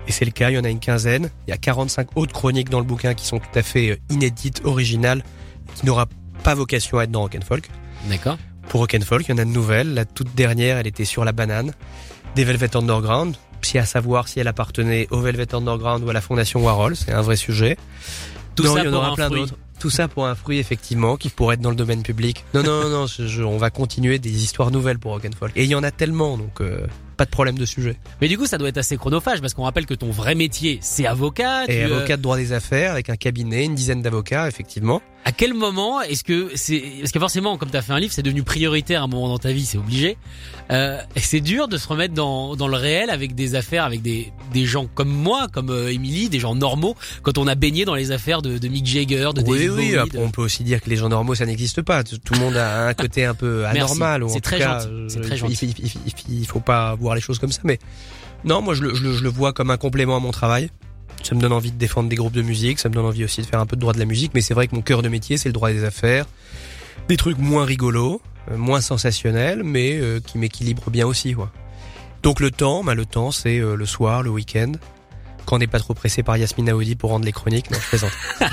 Et 0.09 0.13
c'est 0.13 0.25
le 0.25 0.31
cas, 0.33 0.51
il 0.51 0.55
y 0.55 0.59
en 0.59 0.65
a 0.65 0.69
une 0.69 0.81
quinzaine. 0.81 1.31
Il 1.47 1.51
y 1.51 1.53
a 1.53 1.57
45 1.59 2.17
autres 2.17 2.33
chroniques 2.33 2.71
dans 2.71 2.81
le 2.81 2.85
bouquin 2.87 3.15
qui 3.15 3.25
sont 3.25 3.39
tout 3.39 3.57
à 3.57 3.63
fait 3.63 3.91
euh, 3.91 3.97
inédites, 4.11 4.63
originales, 4.65 5.23
qui 5.77 5.87
n'aura 5.87 6.07
pas 6.43 6.55
vocation 6.57 6.99
à 6.99 7.05
être 7.05 7.11
dans 7.13 7.21
Rock'n'Folk. 7.21 7.69
D'accord. 8.09 8.37
Pour 8.69 8.81
Rock'n'Folk, 8.81 9.27
il 9.29 9.31
y 9.31 9.35
en 9.35 9.39
a 9.39 9.45
de 9.45 9.51
nouvelles. 9.51 9.95
La 9.95 10.05
toute 10.05 10.35
dernière, 10.35 10.79
elle 10.79 10.89
était 10.89 11.05
sur 11.05 11.25
la 11.25 11.31
banane. 11.33 11.73
Des 12.35 12.43
Velvet 12.45 12.77
Underground. 12.77 13.37
Si 13.61 13.79
à 13.79 13.85
savoir 13.85 14.27
si 14.27 14.41
elle 14.41 14.49
appartenait 14.49 15.07
au 15.13 15.21
Velvet 15.21 15.55
Underground 15.55 16.03
ou 16.03 16.11
à 16.11 16.13
la 16.13 16.21
Fondation 16.21 16.65
Warhol, 16.65 16.97
c'est 16.97 17.13
un 17.13 17.21
vrai 17.23 17.37
sujet. 17.37 17.77
Tout 18.57 18.65
Non, 18.65 18.75
ça 18.75 18.81
il 18.83 18.87
y 18.87 18.89
en 18.89 18.95
aura 18.95 19.15
plein 19.15 19.31
d'autres. 19.31 19.55
Tout 19.83 19.91
ça 19.91 20.07
pour 20.07 20.27
un 20.29 20.37
fruit, 20.37 20.59
effectivement, 20.61 21.17
qui 21.17 21.29
pourrait 21.29 21.55
être 21.57 21.61
dans 21.61 21.71
le 21.71 21.75
domaine 21.75 22.05
public. 22.05 22.45
Non, 22.55 22.63
non, 22.63 22.89
non, 22.89 23.07
je- 23.09 23.43
on 23.43 23.59
va 23.59 23.71
continuer 23.71 24.21
des 24.21 24.45
histoires 24.45 24.71
nouvelles 24.71 25.01
pour 25.01 25.11
Rock'n'Folk. 25.11 25.51
Et 25.57 25.65
il 25.65 25.69
y 25.71 25.75
en 25.75 25.83
a 25.83 25.91
tellement, 25.91 26.39
donc 26.39 26.61
euh, 26.61 26.87
pas 27.23 27.27
de 27.27 27.31
problème 27.31 27.57
de 27.57 27.65
sujet. 27.67 27.97
Mais 28.21 28.27
du 28.29 28.37
coup 28.37 28.47
ça 28.47 28.59
doit 28.59 28.69
être 28.69 28.79
assez 28.79 28.97
chronophage 28.97 29.41
parce 29.41 29.55
qu'on 29.55 29.63
rappelle 29.63 29.87
que 29.87 29.95
ton 29.95 30.11
vrai 30.11 30.35
métier 30.35 30.79
c'est 30.83 31.07
avocat. 31.07 31.65
Et 31.65 31.69
tu, 31.69 31.73
euh, 31.93 31.97
avocat 31.97 32.17
de 32.17 32.23
droit 32.23 32.37
des 32.37 32.53
affaires, 32.53 32.91
avec 32.93 33.11
un 33.11 33.17
cabinet, 33.17 33.65
une 33.65 33.75
dizaine 33.77 34.03
d'avocats, 34.03 34.49
effectivement. 34.49 35.01
à 35.25 35.31
quel 35.31 35.55
moment 35.55 36.03
est-ce 36.03 36.25
que 36.25 36.51
c'est 36.57 36.83
parce 37.01 37.13
que 37.13 37.21
forcément 37.21 37.57
comme 37.59 37.71
tu 37.71 37.77
as 37.77 37.83
fait 37.83 37.93
un 37.93 38.01
livre 38.01 38.13
c'est 38.13 38.23
devenu 38.25 38.43
prioritaire 38.43 39.03
à 39.03 39.05
un 39.05 39.07
moment 39.07 39.29
dans 39.29 39.39
ta 39.39 39.53
vie 39.53 39.65
c'est 39.65 39.79
obligé. 39.79 40.17
Euh, 40.73 40.99
c'est 41.17 41.41
dur 41.41 41.69
de 41.69 41.77
se 41.77 41.87
remettre 41.87 42.15
dans 42.15 42.57
dans 42.57 42.67
le 42.69 42.77
réel 42.77 43.09
avec 43.11 43.35
des 43.37 43.55
affaires 43.55 43.85
avec 43.85 44.03
des 44.03 44.33
des 44.53 44.65
gens 44.65 44.87
comme 44.93 45.11
moi 45.11 45.47
comme 45.53 45.71
euh, 45.71 45.93
Émilie 45.93 46.29
des 46.29 46.41
gens 46.41 46.55
normaux 46.57 46.97
quand 47.23 47.39
on 47.39 47.47
a 47.47 47.55
baigné 47.55 47.85
dans 47.85 47.95
les 47.95 48.11
affaires 48.11 48.43
de, 48.43 48.59
de 48.59 48.69
Mick 48.69 48.87
Jagger 48.87 49.31
de 49.35 49.43
oui, 49.43 49.59
David 49.59 49.61
oui, 49.61 49.69
Bowie, 49.69 49.97
après, 49.97 50.19
de- 50.19 50.25
on 50.25 50.31
peut 50.31 50.43
aussi 50.43 50.65
dire 50.65 50.81
que 50.81 50.91
les 50.91 50.97
gens 50.97 51.09
normaux, 51.09 51.35
ça 51.37 51.47
n'existe 51.47 51.83
pas. 51.83 52.03
Tout 52.03 52.19
le 52.35 52.41
monde 52.41 52.57
a 52.57 52.89
un 52.89 52.95
côté 53.03 53.25
un 53.25 53.35
peu 53.35 53.65
anormal. 53.67 54.25
C'est 54.29 54.41
très 54.41 54.59
très 54.59 55.37
gentil. 55.37 55.59
Il, 55.63 55.69
il- 55.87 55.93
il- 56.29 56.41
il 56.41 56.47
faut 56.47 56.61
pas 56.61 56.97
les 57.15 57.21
choses 57.21 57.39
comme 57.39 57.53
ça, 57.53 57.61
mais 57.65 57.79
non, 58.45 58.61
moi 58.63 58.75
je 58.75 58.83
le, 58.83 59.29
vois 59.29 59.53
comme 59.53 59.71
un 59.71 59.77
complément 59.77 60.17
à 60.17 60.21
mon 60.21 60.31
travail. 60.31 60.71
Ça 61.23 61.35
me 61.35 61.41
donne 61.41 61.53
envie 61.53 61.71
de 61.71 61.79
défendre 61.79 62.09
des 62.09 62.17
groupes 62.17 62.33
de 62.33 62.43
musique, 62.43 62.81
ça 62.81 62.89
me 62.89 62.95
donne 62.95 63.07
envie 63.07 63.25
aussi 63.25 63.43
de 63.43 63.47
faire 63.47 63.61
un 63.61 63.67
peu 63.67 63.77
de 63.77 63.81
droit 63.81 63.93
de 63.93 63.99
la 63.99 64.05
musique, 64.05 64.33
mais 64.35 64.41
c'est 64.41 64.55
vrai 64.55 64.67
que 64.67 64.75
mon 64.75 64.83
cœur 64.83 65.03
de 65.03 65.09
métier, 65.09 65.37
c'est 65.37 65.49
le 65.49 65.53
droit 65.53 65.71
des 65.71 65.85
affaires. 65.85 66.27
Des 67.09 67.17
trucs 67.17 67.39
moins 67.39 67.65
rigolos, 67.65 68.21
euh, 68.51 68.57
moins 68.57 68.81
sensationnels, 68.81 69.63
mais 69.63 69.99
euh, 70.01 70.21
qui 70.21 70.39
m'équilibrent 70.39 70.91
bien 70.91 71.07
aussi. 71.07 71.37
Donc 72.23 72.41
le 72.41 72.51
temps, 72.51 72.83
bah, 72.83 72.95
le 72.95 73.07
temps, 73.07 73.31
c'est 73.31 73.59
euh, 73.59 73.77
le 73.77 73.87
soir, 73.87 74.23
le 74.23 74.31
week-end, 74.31 74.73
quand 75.45 75.57
on 75.57 75.59
n'est 75.59 75.67
pas 75.67 75.79
trop 75.79 75.95
pressé 75.95 76.23
par 76.23 76.37
Yasmine 76.37 76.71
Aoudi 76.71 76.95
pour 76.95 77.11
rendre 77.11 77.25
les 77.25 77.33
chroniques. 77.33 77.71
Non, 77.71 77.79
je 77.83 77.89
plaisante. 77.89 78.13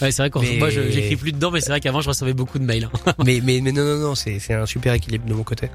Ouais, 0.00 0.12
c'est 0.12 0.28
vrai 0.28 0.30
Mais- 0.42 0.58
moi 0.58 0.70
j'écris 0.70 1.16
plus 1.16 1.32
dedans, 1.32 1.50
mais 1.50 1.60
c'est 1.60 1.70
vrai 1.70 1.80
qu'avant 1.80 2.00
je 2.00 2.08
recevais 2.08 2.32
beaucoup 2.34 2.58
de 2.58 2.64
mails. 2.64 2.88
hein. 3.06 3.12
mais, 3.24 3.40
mais, 3.42 3.60
mais 3.60 3.72
non, 3.72 3.84
non, 3.84 3.96
non, 3.98 4.14
c'est 4.14 4.38
c'est 4.38 4.54
un 4.54 4.66
super 4.66 4.92
équilibre 4.94 5.26
de 5.26 5.34
mon 5.34 5.42
côté. 5.42 5.70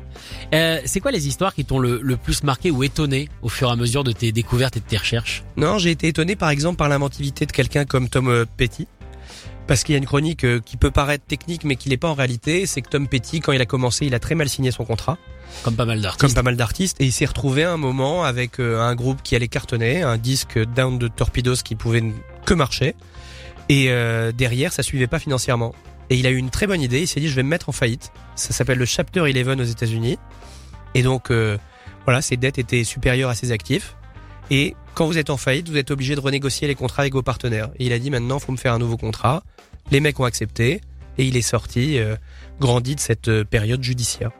Euh, 0.53 0.79
c'est 0.85 0.99
quoi 1.01 1.11
les 1.11 1.27
histoires 1.27 1.53
qui 1.53 1.65
t'ont 1.65 1.79
le, 1.79 1.99
le 2.01 2.15
plus 2.17 2.43
marqué 2.43 2.71
ou 2.71 2.83
étonné 2.83 3.29
au 3.41 3.49
fur 3.49 3.67
et 3.69 3.71
à 3.71 3.75
mesure 3.75 4.03
de 4.03 4.11
tes 4.13 4.31
découvertes 4.31 4.77
et 4.77 4.79
de 4.79 4.85
tes 4.85 4.97
recherches? 4.97 5.43
Non, 5.57 5.77
j'ai 5.77 5.91
été 5.91 6.07
étonné 6.07 6.35
par 6.35 6.49
exemple 6.49 6.77
par 6.77 6.87
l'inventivité 6.89 7.45
de 7.45 7.51
quelqu'un 7.51 7.85
comme 7.85 8.07
Tom 8.09 8.29
euh, 8.29 8.45
Petty. 8.57 8.87
Parce 9.67 9.83
qu'il 9.83 9.93
y 9.93 9.95
a 9.95 9.99
une 9.99 10.05
chronique 10.05 10.45
euh, 10.45 10.61
qui 10.63 10.77
peut 10.77 10.91
paraître 10.91 11.25
technique 11.25 11.65
mais 11.65 11.75
qui 11.75 11.89
l'est 11.89 11.97
pas 11.97 12.07
en 12.07 12.13
réalité, 12.13 12.65
c'est 12.65 12.81
que 12.81 12.89
Tom 12.89 13.07
Petty, 13.09 13.41
quand 13.41 13.51
il 13.51 13.61
a 13.61 13.65
commencé, 13.65 14.05
il 14.05 14.15
a 14.15 14.19
très 14.19 14.33
mal 14.35 14.47
signé 14.47 14.71
son 14.71 14.85
contrat, 14.85 15.17
Comme 15.63 15.75
pas 15.75 15.85
mal 15.85 16.01
d'artistes. 16.01 16.21
comme 16.21 16.33
pas 16.33 16.43
mal 16.43 16.55
d'artistes, 16.55 16.97
et 16.99 17.05
il 17.05 17.11
s'est 17.11 17.25
retrouvé 17.25 17.63
à 17.63 17.71
un 17.71 17.77
moment 17.77 18.23
avec 18.23 18.59
euh, 18.59 18.79
un 18.79 18.95
groupe 18.95 19.21
qui 19.23 19.35
allait 19.35 19.47
cartonner, 19.47 20.01
un 20.01 20.17
disque 20.17 20.59
Down 20.59 20.97
de 20.97 21.07
Torpedoes 21.07 21.55
qui 21.63 21.75
pouvait 21.75 22.03
que 22.45 22.53
marcher, 22.53 22.95
et 23.69 23.87
euh, 23.89 24.31
derrière 24.31 24.71
ça 24.71 24.83
suivait 24.83 25.07
pas 25.07 25.19
financièrement. 25.19 25.73
Et 26.09 26.15
il 26.15 26.25
a 26.25 26.29
eu 26.29 26.37
une 26.37 26.49
très 26.49 26.67
bonne 26.67 26.81
idée, 26.81 27.01
il 27.01 27.07
s'est 27.07 27.19
dit 27.19 27.27
je 27.27 27.35
vais 27.35 27.43
me 27.43 27.49
mettre 27.49 27.69
en 27.69 27.73
faillite. 27.73 28.11
Ça 28.35 28.53
s'appelle 28.53 28.77
le 28.77 28.85
Chapter 28.85 29.21
11 29.21 29.59
aux 29.59 29.63
États-Unis, 29.63 30.17
et 30.93 31.03
donc 31.03 31.31
euh, 31.31 31.57
voilà, 32.05 32.21
ses 32.21 32.37
dettes 32.37 32.57
étaient 32.57 32.83
supérieures 32.83 33.29
à 33.29 33.35
ses 33.35 33.51
actifs. 33.51 33.95
Et 34.49 34.75
quand 34.93 35.05
vous 35.05 35.17
êtes 35.17 35.29
en 35.29 35.37
faillite, 35.37 35.69
vous 35.69 35.77
êtes 35.77 35.91
obligé 35.91 36.15
de 36.15 36.19
renégocier 36.19 36.67
les 36.67 36.75
contrats 36.75 37.01
avec 37.01 37.13
vos 37.13 37.21
partenaires. 37.21 37.69
Et 37.79 37.85
il 37.85 37.93
a 37.93 37.99
dit 37.99 38.09
maintenant, 38.09 38.39
faut 38.39 38.51
me 38.51 38.57
faire 38.57 38.73
un 38.73 38.79
nouveau 38.79 38.97
contrat. 38.97 39.43
Les 39.91 39.99
mecs 39.99 40.19
ont 40.19 40.25
accepté. 40.25 40.81
et 41.17 41.25
il 41.25 41.35
est 41.35 41.41
sorti, 41.41 41.97
euh, 41.97 42.15
grandi 42.59 42.95
de 42.95 42.99
cette 42.99 43.27
euh, 43.27 43.43
période 43.43 43.83
judiciaire. 43.83 44.31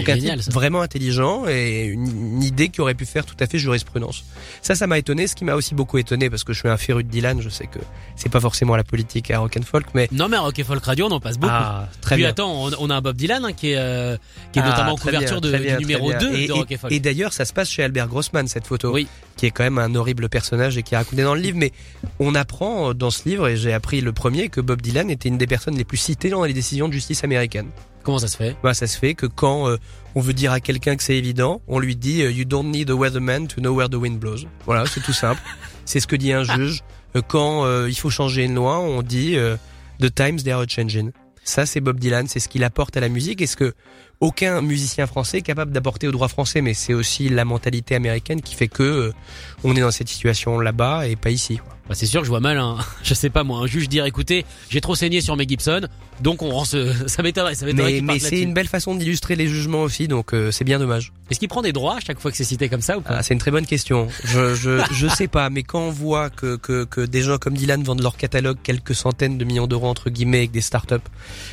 Donc 0.00 0.08
un 0.08 0.14
génial, 0.16 0.38
type 0.40 0.46
ça. 0.46 0.50
vraiment 0.52 0.80
intelligent 0.82 1.46
et 1.48 1.84
une, 1.86 2.06
une 2.36 2.42
idée 2.42 2.68
qui 2.68 2.80
aurait 2.80 2.94
pu 2.94 3.06
faire 3.06 3.24
tout 3.26 3.36
à 3.40 3.46
fait 3.46 3.58
jurisprudence. 3.58 4.24
Ça, 4.62 4.74
ça 4.74 4.86
m'a 4.86 4.98
étonné. 4.98 5.26
Ce 5.26 5.34
qui 5.34 5.44
m'a 5.44 5.54
aussi 5.54 5.74
beaucoup 5.74 5.98
étonné 5.98 6.30
parce 6.30 6.44
que 6.44 6.52
je 6.52 6.58
suis 6.60 6.68
un 6.68 6.76
féru 6.76 7.04
de 7.04 7.08
Dylan. 7.08 7.40
Je 7.40 7.48
sais 7.48 7.66
que 7.66 7.78
c'est 8.16 8.28
pas 8.30 8.40
forcément 8.40 8.76
la 8.76 8.84
politique 8.84 9.30
à 9.30 9.38
rock 9.38 9.56
and 9.58 9.62
folk, 9.62 9.86
mais 9.94 10.08
Non 10.12 10.28
mais 10.28 10.36
à 10.36 10.40
Rock 10.40 10.58
et 10.58 10.64
Folk 10.64 10.84
Radio, 10.84 11.06
on 11.06 11.10
en 11.12 11.20
passe 11.20 11.38
beaucoup. 11.38 11.52
ah, 11.54 11.88
très 12.00 12.14
Puis 12.16 12.22
bien. 12.22 12.30
attends, 12.30 12.66
on, 12.66 12.70
on 12.78 12.90
a 12.90 12.96
un 12.96 13.00
Bob 13.00 13.16
Dylan 13.16 13.44
hein, 13.44 13.52
qui 13.52 13.70
est, 13.70 13.76
euh, 13.76 14.16
qui 14.52 14.58
est 14.58 14.62
Ah, 14.64 14.70
notamment 14.70 14.92
en 14.92 14.96
couverture 14.96 15.40
bien, 15.40 15.50
de, 15.52 15.58
bien, 15.58 15.76
du 15.76 15.82
numéro 15.84 16.10
très 16.10 16.18
bien. 16.18 16.30
2 16.30 16.36
et, 16.38 16.46
de 16.46 16.52
Rock 16.52 16.70
et 16.72 16.76
Folk. 16.76 16.92
et 16.92 17.00
d'ailleurs, 17.00 17.32
ça 17.32 17.44
se 17.44 17.52
passe 17.52 17.70
chez 17.70 17.82
Albert 17.82 18.08
Grossman 18.08 18.46
cette 18.48 18.66
photo, 18.66 18.92
Oui. 18.92 19.06
qui 19.36 19.46
est 19.46 19.50
quand 19.50 19.64
même 19.64 19.78
un 19.78 19.94
horrible 19.94 20.28
personnage 20.28 20.76
et 20.78 20.82
qui 20.82 20.94
est 20.94 20.96
raconté 20.96 21.22
dans 21.22 21.34
le 21.34 21.40
livre. 21.40 21.56
Mais 21.58 21.72
on 22.18 22.34
apprend 22.34 22.94
dans 22.94 23.10
ce 23.10 23.28
livre, 23.28 23.48
et 23.48 23.56
j'ai 23.56 23.72
appris 23.72 24.00
le 24.00 24.12
premier, 24.12 24.48
que 24.48 24.60
Bob 24.60 24.80
Dylan 24.82 25.10
était 25.10 25.28
une 25.28 25.38
des 25.38 25.46
personnes 25.46 25.76
les 25.76 25.84
plus 25.84 25.96
citées 25.98 26.30
dans 26.30 26.44
les 26.44 26.52
décisions 26.52 26.88
de 26.88 26.92
justice 26.92 27.24
américaines. 27.24 27.68
Comment 28.04 28.18
ça 28.18 28.28
se 28.28 28.36
fait? 28.36 28.56
Bah, 28.62 28.74
ça 28.74 28.86
se 28.86 28.98
fait 28.98 29.14
que 29.14 29.26
quand 29.26 29.68
euh, 29.68 29.76
on 30.14 30.20
veut 30.20 30.32
dire 30.34 30.52
à 30.52 30.60
quelqu'un 30.60 30.94
que 30.96 31.02
c'est 31.02 31.16
évident, 31.16 31.60
on 31.66 31.78
lui 31.78 31.96
dit 31.96 32.22
euh, 32.22 32.30
You 32.30 32.44
don't 32.44 32.70
need 32.70 32.90
a 32.90 32.94
weatherman 32.94 33.48
to 33.48 33.60
know 33.60 33.74
where 33.74 33.88
the 33.88 33.94
wind 33.94 34.18
blows. 34.18 34.46
Voilà, 34.66 34.84
c'est 34.86 35.00
tout 35.00 35.12
simple. 35.12 35.40
c'est 35.84 36.00
ce 36.00 36.06
que 36.06 36.16
dit 36.16 36.32
un 36.32 36.44
juge. 36.44 36.82
Euh, 37.16 37.22
Quand 37.26 37.64
euh, 37.64 37.88
il 37.88 37.96
faut 37.96 38.10
changer 38.10 38.44
une 38.44 38.54
loi, 38.54 38.78
on 38.78 39.02
dit 39.02 39.36
euh, 39.36 39.56
The 40.00 40.14
times 40.14 40.36
they 40.42 40.52
are 40.52 40.64
changing. 40.68 41.10
Ça, 41.46 41.66
c'est 41.66 41.80
Bob 41.80 42.00
Dylan, 42.00 42.26
c'est 42.26 42.40
ce 42.40 42.48
qu'il 42.48 42.64
apporte 42.64 42.96
à 42.96 43.00
la 43.00 43.10
musique 43.10 43.42
et 43.42 43.46
ce 43.46 43.56
que 43.56 43.74
aucun 44.20 44.62
musicien 44.62 45.06
français 45.06 45.38
est 45.38 45.42
capable 45.42 45.72
d'apporter 45.72 46.08
au 46.08 46.10
droit 46.10 46.28
français. 46.28 46.62
Mais 46.62 46.72
c'est 46.72 46.94
aussi 46.94 47.28
la 47.28 47.44
mentalité 47.44 47.94
américaine 47.94 48.40
qui 48.40 48.54
fait 48.54 48.68
que 48.68 48.82
euh, 48.82 49.12
on 49.62 49.76
est 49.76 49.80
dans 49.80 49.90
cette 49.90 50.08
situation 50.08 50.58
là-bas 50.58 51.06
et 51.06 51.16
pas 51.16 51.30
ici. 51.30 51.58
quoi. 51.58 51.76
Bah, 51.88 51.94
c'est 51.94 52.06
sûr 52.06 52.20
que 52.20 52.24
je 52.24 52.30
vois 52.30 52.40
mal, 52.40 52.58
un, 52.58 52.78
je 53.02 53.14
sais 53.14 53.30
pas 53.30 53.44
moi, 53.44 53.58
un 53.60 53.66
juge 53.66 53.88
dire 53.88 54.06
écoutez, 54.06 54.44
j'ai 54.70 54.80
trop 54.80 54.94
saigné 54.94 55.20
sur 55.20 55.36
mes 55.36 55.46
Gibson, 55.46 55.82
donc 56.20 56.42
on 56.42 56.50
rend 56.50 56.64
ce, 56.64 56.92
ça 57.06 57.22
m'étonnerait, 57.22 57.54
ça 57.54 57.66
m'étonnerait 57.66 58.00
Mais, 58.00 58.14
mais 58.14 58.18
c'est 58.18 58.40
une 58.40 58.54
belle 58.54 58.68
façon 58.68 58.94
d'illustrer 58.94 59.36
les 59.36 59.48
jugements 59.48 59.82
aussi, 59.82 60.08
donc 60.08 60.32
euh, 60.32 60.50
c'est 60.50 60.64
bien 60.64 60.78
dommage. 60.78 61.12
Est-ce 61.30 61.38
qu'il 61.38 61.48
prend 61.48 61.62
des 61.62 61.72
droits 61.72 61.96
à 61.96 62.00
chaque 62.00 62.20
fois 62.20 62.30
que 62.30 62.36
c'est 62.36 62.44
cité 62.44 62.68
comme 62.68 62.80
ça 62.80 62.98
ou 62.98 63.00
pas? 63.00 63.16
Ah, 63.18 63.22
c'est 63.22 63.32
une 63.34 63.40
très 63.40 63.50
bonne 63.50 63.66
question. 63.66 64.08
Je, 64.24 64.54
je, 64.54 64.82
je 64.92 65.08
sais 65.08 65.28
pas, 65.28 65.48
mais 65.50 65.62
quand 65.62 65.80
on 65.80 65.90
voit 65.90 66.30
que, 66.30 66.56
que, 66.56 66.84
que 66.84 67.00
des 67.00 67.22
gens 67.22 67.38
comme 67.38 67.54
Dylan 67.54 67.82
vendent 67.82 68.02
leur 68.02 68.16
catalogue 68.16 68.58
quelques 68.62 68.94
centaines 68.94 69.38
de 69.38 69.44
millions 69.44 69.66
d'euros 69.66 69.88
entre 69.88 70.10
guillemets 70.10 70.44
et 70.44 70.48
que 70.48 70.52
des 70.52 70.60
startups 70.60 70.96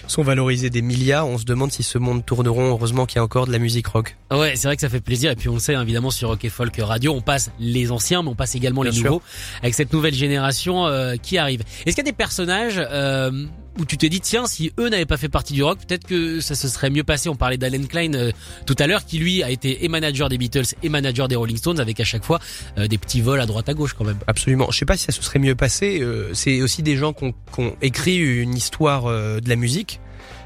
sont 0.08 0.24
valorisés 0.24 0.70
des 0.70 0.82
milliards, 0.82 1.28
on 1.28 1.38
se 1.38 1.46
demande 1.46 1.72
si 1.72 1.84
ce 1.84 1.98
monde 1.98 2.26
tourneront. 2.26 2.70
Heureusement 2.70 3.06
qu'il 3.06 3.18
y 3.18 3.20
a 3.20 3.24
encore 3.24 3.48
de 3.48 3.52
la 3.52 3.60
musique 3.60 3.88
rock. 3.88 4.18
Ouais, 4.32 4.54
c'est 4.56 4.68
vrai 4.68 4.76
que 4.76 4.82
ça 4.82 4.90
fait 4.90 5.02
plaisir 5.02 5.32
et 5.32 5.36
puis 5.36 5.50
on 5.50 5.56
le 5.56 5.60
sait 5.60 5.76
hein, 5.76 5.82
évidemment 5.82 6.12
sur 6.12 6.30
Rock 6.30 6.46
et 6.46 6.50
Folk 6.50 6.76
Radio, 6.80 7.14
on 7.14 7.22
passe 7.22 7.52
les 7.60 7.92
anciens 7.92 8.24
mais 8.24 8.30
on 8.30 8.36
passe 8.36 8.56
également 8.56 8.84
les 8.84 8.92
sûr. 8.92 9.06
nouveaux 9.06 9.22
avec 9.62 9.74
cette 9.74 9.91
nouvelle 9.94 10.13
génération 10.21 10.88
euh, 10.88 11.15
qui 11.21 11.38
arrive. 11.38 11.62
Est-ce 11.86 11.95
qu'il 11.95 12.05
y 12.05 12.07
a 12.07 12.12
des 12.12 12.15
personnages 12.15 12.79
euh, 12.79 13.45
où 13.79 13.86
tu 13.86 13.97
te 13.97 14.05
dis 14.05 14.21
tiens 14.21 14.45
si 14.45 14.71
eux 14.79 14.89
n'avaient 14.89 15.05
pas 15.05 15.17
fait 15.17 15.29
partie 15.29 15.53
du 15.53 15.63
rock, 15.63 15.79
peut-être 15.88 16.05
que 16.05 16.39
ça 16.39 16.55
se 16.55 16.67
serait 16.67 16.89
mieux 16.89 17.03
passé? 17.03 17.29
On 17.29 17.36
parlait 17.36 17.57
d'Alan 17.57 17.84
Klein 17.84 18.13
euh, 18.13 18.31
tout 18.65 18.75
à 18.79 18.88
l'heure 18.88 19.05
qui 19.05 19.19
lui 19.19 19.43
a 19.43 19.49
été 19.49 19.84
et 19.84 19.88
manager 19.88 20.29
des 20.29 20.38
Beatles 20.38 20.75
et 20.84 20.89
manager 20.89 21.27
des 21.27 21.36
Rolling 21.36 21.57
Stones 21.57 21.79
avec 21.79 21.99
à 21.99 22.03
chaque 22.03 22.23
fois 22.23 22.39
des 22.77 22.97
petits 22.97 23.21
vols 23.21 23.41
à 23.41 23.45
droite 23.45 23.67
à 23.69 23.73
gauche 23.73 23.93
quand 23.93 24.05
même. 24.05 24.19
Absolument. 24.27 24.67
Je 24.71 24.77
sais 24.77 24.86
pas 24.86 24.97
si 24.97 25.05
ça 25.05 25.12
se 25.12 25.21
serait 25.21 25.39
mieux 25.39 25.55
passé. 25.55 26.05
c'est 26.34 26.62
aussi 26.62 26.84
des 26.84 26.95
gens 26.95 27.13
qui 27.13 27.25
ont, 27.57 27.75
écrit 27.81 28.17
une 28.17 28.55
histoire 28.55 29.05
de 29.05 29.49
la 29.49 29.55
musique, 29.55 29.99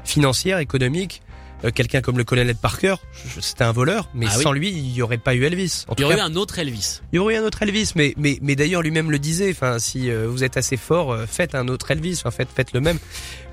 financière, 0.04 0.58
économique. 0.58 1.22
Euh, 1.64 1.70
Quelqu'un 1.74 2.00
comme 2.02 2.18
le 2.18 2.24
colonel 2.24 2.54
Parker, 2.54 2.96
c'était 3.40 3.64
un 3.64 3.72
voleur, 3.72 4.08
mais 4.14 4.26
Ah 4.28 4.34
oui. 4.36 4.42
sans 4.42 4.52
lui, 4.52 4.68
il 4.70 4.92
y 4.92 5.00
aurait 5.02 5.16
pas 5.18 5.34
eu 5.34 5.44
Elvis. 5.44 5.84
En 5.88 5.94
Il 5.94 6.02
y 6.02 6.04
aurait 6.04 6.16
eu 6.18 6.20
un 6.20 6.36
autre 6.36 6.58
Elvis. 6.58 7.00
Il 7.12 7.16
y 7.16 7.18
aurait 7.18 7.34
eu 7.34 7.38
un 7.38 7.44
autre 7.44 7.62
Elvis, 7.62 7.92
mais 7.96 8.12
mais 8.18 8.38
mais 8.42 8.56
d'ailleurs 8.56 8.82
lui-même 8.82 9.10
le 9.10 9.18
disait. 9.18 9.50
Enfin, 9.50 9.78
si 9.78 10.10
euh, 10.10 10.26
vous 10.28 10.44
êtes 10.44 10.56
assez 10.58 10.76
fort, 10.76 11.12
euh, 11.12 11.26
faites 11.26 11.54
un 11.54 11.68
autre 11.68 11.90
Elvis. 11.90 12.16
Enfin, 12.18 12.30
faites 12.30 12.50
faites 12.54 12.72
le 12.72 12.80
même. 12.80 12.98